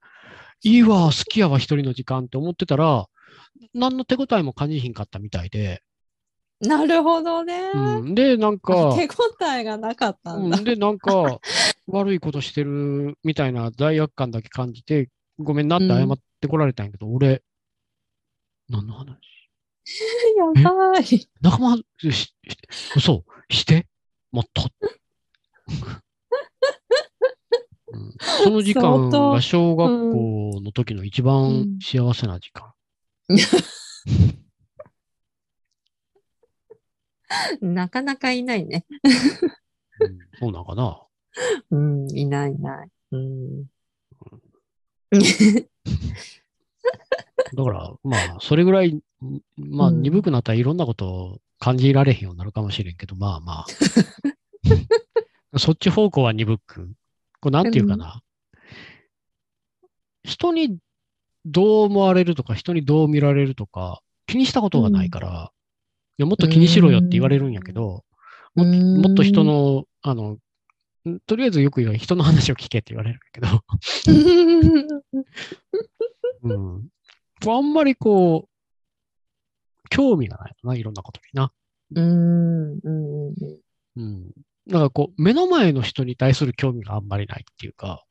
[0.64, 3.06] いいわ、好きやわ、一人の時間って思ってたら、
[3.74, 5.82] 何の手応えも感じひんかったみたいで、
[6.60, 7.70] なるほどね。
[7.74, 10.58] うん、で、なんか、手応えがなかったんだ。
[10.58, 11.40] うん、で、なんか、
[11.92, 17.42] 悪いことしてるみたいな罪悪感だけ感じて、ごめんなって謝ってこられたんやけど、俺、
[18.68, 19.18] 何の話？
[20.36, 21.28] やばい。
[21.40, 21.76] 仲間？
[21.76, 22.34] し、し
[22.96, 23.24] 嘘？
[23.50, 23.86] して？
[24.30, 24.68] もっと？
[27.92, 28.14] うん
[28.44, 32.72] その時間が小学校の時の一番幸せな時間。
[37.60, 38.84] なかなかいないね。
[40.00, 41.02] うんそうなんかな？
[41.70, 42.88] うん、いないいない。
[43.12, 43.64] うん。
[47.54, 49.02] だから、まあ、それぐらい、ん
[49.56, 53.66] まあ、うん鈍くなったらいろんなことを感じられへんようになるかもしれんけど、まあまあ。
[55.58, 56.92] そっち方向は鈍く。
[57.40, 58.22] これなんていうかな。
[60.24, 60.78] 人に
[61.44, 65.52] どう思われるとか、人にどう見られるとか、気にしたことがないから、
[66.18, 68.04] いやもっと気にしろよって言われるんやけど、
[68.54, 70.38] ももっと人の、あの、ん
[71.26, 73.64] とりあえずよく言う人の話を聞けって言われるんやけど、
[76.44, 76.88] うん。
[77.44, 81.52] あんまりこう、興味がないな、いろんなことにな。
[81.94, 83.34] うん、うん、
[83.96, 84.30] うん。
[84.68, 88.04] だからこう、目の前の人に対する興味があんまりないっていうか、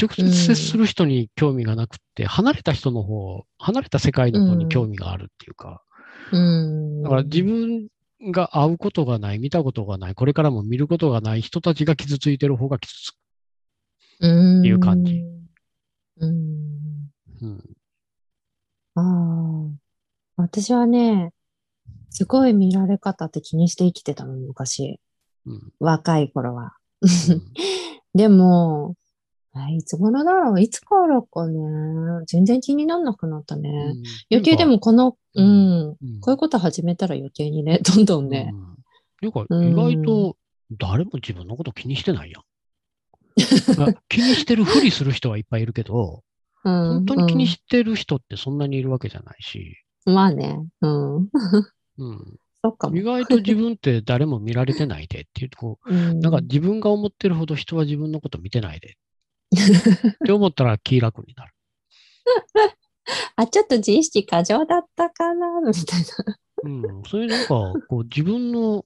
[0.00, 5.82] 直接接する人に興味がなくって、離れた人の方、離れた世界の方に興味があるっていうか、
[6.32, 7.02] うん。
[7.02, 7.88] だから自分
[8.20, 13.16] が会うことがない、見たことがない、これからも見ることがない人たちが傷ついてる方が傷つく。
[14.66, 15.22] いう感じ
[16.18, 17.10] うん。
[17.42, 17.76] うん。
[18.94, 19.76] ああ。
[20.36, 21.32] 私はね、
[22.10, 25.00] すごい見られ方って気にして生きてたの、昔。
[25.44, 25.72] うん。
[25.80, 26.76] 若い頃は。
[27.02, 27.42] うん
[28.14, 28.94] でも、
[29.52, 30.60] あいつ頃だろう？
[30.60, 31.58] いつからかね。
[32.26, 33.68] 全然気になんなくなったね。
[33.68, 38.50] うん余計でもこの、ううんこういうこと始めたら余計にね、 どんどんね。
[38.52, 38.76] うん
[39.22, 40.36] なんか意外と
[40.72, 42.42] 誰も自分のこと気にしてないやん。
[43.82, 46.22] あ 気にしてるふりする人はいっぱいいるけど、
[46.64, 50.58] うん、本当に気にしてる人ってそんなにいるわけじゃないし、うんまあね。
[50.82, 51.16] うん。
[51.16, 51.28] うん、
[52.62, 53.02] そっかも意。
[53.02, 58.96] 外と自分って誰も見られてないでっていうこう、 うん、なんか自分が思ってるほど人は自分のこと見てないで
[59.54, 61.52] って思ったら気楽になる。
[63.36, 66.38] あ、ちょっと自意識過剰だったかな、みたいな。
[66.64, 66.68] う
[67.00, 67.46] ん、そういうなんか
[67.88, 68.84] こう自分の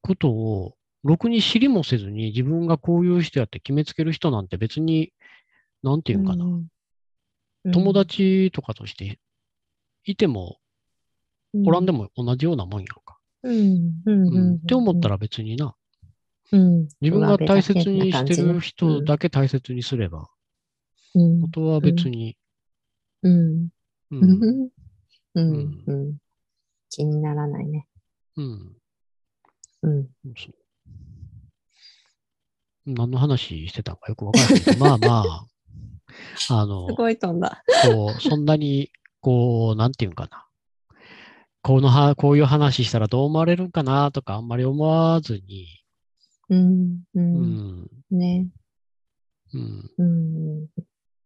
[0.00, 5.12] ことをろくに知りもせずに自分がこういう人やって決めつける人なんて別に、
[5.82, 7.72] なんていうんかな、うん。
[7.72, 9.18] 友達とかとして
[10.04, 10.58] いても、
[11.66, 13.18] おらんでも、も同じようなもんやんか。
[13.42, 13.92] うん。
[14.06, 14.28] うん。
[14.28, 14.34] うん。
[14.34, 14.54] うん。
[14.56, 15.74] って思ったら別にな、
[16.52, 20.28] うん、自分が大切にしてる上人だけ大切にすれば、
[21.12, 22.36] 辺だけあとは別に、
[23.24, 23.68] うん。
[24.10, 25.84] ううんん。
[25.86, 26.16] うん。
[26.90, 27.88] 気にならないね。
[28.36, 28.76] うん、
[29.82, 30.08] うん。
[32.86, 35.46] 何の話してたのかよくわからないけど、まあま
[36.48, 37.64] あ、 あの、すごい飛んだ。
[37.82, 38.90] こう、そんなに、
[39.20, 40.46] こう、なんていうんかな。
[41.62, 45.66] このは、こういう話したらどう思われるんかなとかあんまり思わずに、
[46.50, 47.02] うん。
[47.14, 47.20] う。
[47.20, 48.48] うんん、ね。
[49.54, 50.68] うん、うん。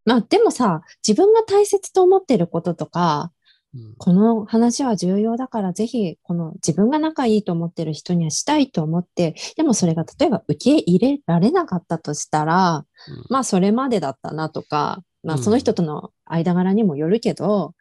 [0.09, 3.31] まあでもさ、自分が大切と思ってることとか、
[3.75, 12.85] うん、この話は重要だからぜひこの自分が仲いいと思ってる人にはしたいと思って、でもそれが例えば受け入れられなかったとしたら、うん。
[13.29, 15.43] まあそれまでだったなとか、まあうん。
[15.43, 17.75] その人との間柄にもよるけど、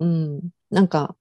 [0.00, 0.40] うん、うん、
[0.70, 1.14] なんか、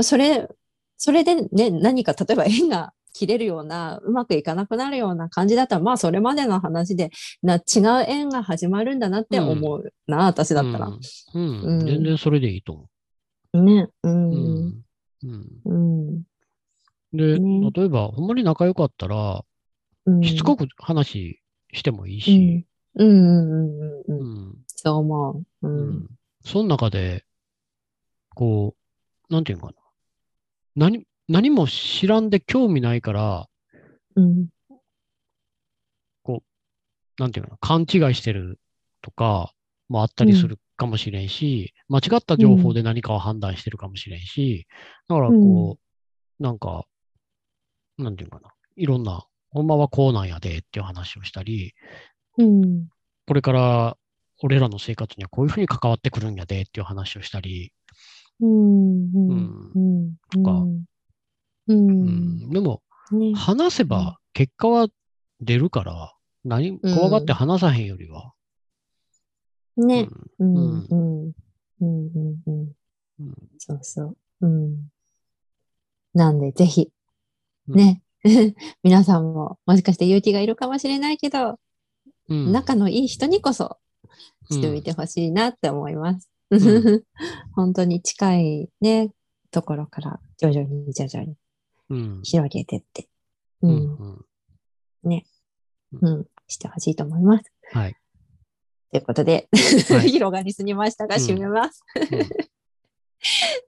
[0.00, 0.48] それ、
[0.96, 7.10] それでね、何か例えば縁が切れるような、うまくいかなくなるような感じだったら、まあそれまでの話で
[7.42, 7.62] な違う
[8.06, 10.86] 縁が始まるんだなって思うな、私だったら。
[10.86, 11.00] うん、
[11.34, 12.72] うんうん全然それでいいと
[13.52, 13.88] 思ね。
[14.02, 14.08] う。
[14.08, 14.12] う。
[14.12, 14.32] ん。
[14.32, 14.82] うん、
[15.24, 15.62] うん。
[15.64, 16.22] うん。
[17.12, 19.44] で、ね例えば、ほんまに仲良かったら、
[20.06, 20.22] うん。
[20.22, 21.40] しつこく話
[21.72, 23.08] してもいいし、うん。
[23.08, 24.04] うんうんうんう。
[24.08, 25.68] うんん、そう思う。
[25.68, 25.68] う。
[25.68, 26.08] うんん。
[26.44, 27.24] その中で、
[28.34, 28.74] こ
[29.30, 29.76] う、なんていうのかな。
[30.74, 33.46] 何、何も知らんで興味ないから、
[34.16, 34.48] うん。
[37.18, 38.58] なんていうのかな、勘違いしてる
[39.02, 39.52] とか
[39.88, 44.66] もあったりするかもしれんし、間違った情報で何かを判断してるかもしれんし、
[45.08, 45.78] だからこ
[46.40, 46.84] う、なんか、
[47.98, 51.74] なんていうのかな、いろんな、ほんまはこうなんやでっていう話をしたり、
[52.38, 52.88] うん。
[53.26, 53.96] これから
[54.42, 57.72] 俺らの生活にはこういうふうに関わってくるんやでっていう話をしたり、
[58.40, 58.48] うん。
[58.48, 59.06] う。
[59.14, 59.78] うんう
[60.08, 60.14] ん。
[60.30, 60.84] とかう。
[61.68, 61.90] うん
[62.46, 63.34] ん、でもね。
[63.34, 64.88] 話せば結果は
[65.40, 66.14] 出るから、
[66.44, 68.32] 何、怖がって話さへんよりは、
[69.76, 70.08] ね。
[70.38, 70.44] う。
[70.44, 71.32] うんんうん。
[71.80, 72.06] うん。
[72.06, 72.42] うん。
[72.46, 72.72] うん。
[73.20, 74.16] うんそうそう。
[74.40, 74.88] うん。
[76.14, 76.90] なんで、ぜひ、
[77.68, 78.02] うんね。
[78.82, 81.58] 皆さんも、もしかして勇気がいるかもしれないけど、
[82.28, 83.78] うん仲のいい人にこそ
[84.50, 86.30] してみうんてほしいなって思います。
[86.54, 87.02] ん
[87.54, 89.10] 本当に近いね、
[89.50, 91.36] ところから徐々に徐々にうん
[92.22, 93.08] 広げてって、
[93.62, 94.24] ううんん、
[95.04, 95.22] うん
[96.00, 97.44] うん、してほしいと思います。
[97.72, 97.96] はい。
[98.90, 99.48] ということで、
[99.90, 101.82] はい 広がりすぎましたが、うん締めます。
[101.96, 102.28] うん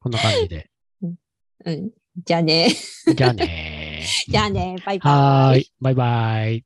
[0.00, 0.70] こんな感じで。
[1.64, 1.90] うん、
[2.24, 2.68] じゃあね。
[3.14, 4.04] じゃあねー。
[4.30, 4.76] じゃあね。
[4.84, 5.12] バイバイ。
[5.12, 5.72] はーい。
[5.80, 6.64] バイバイ。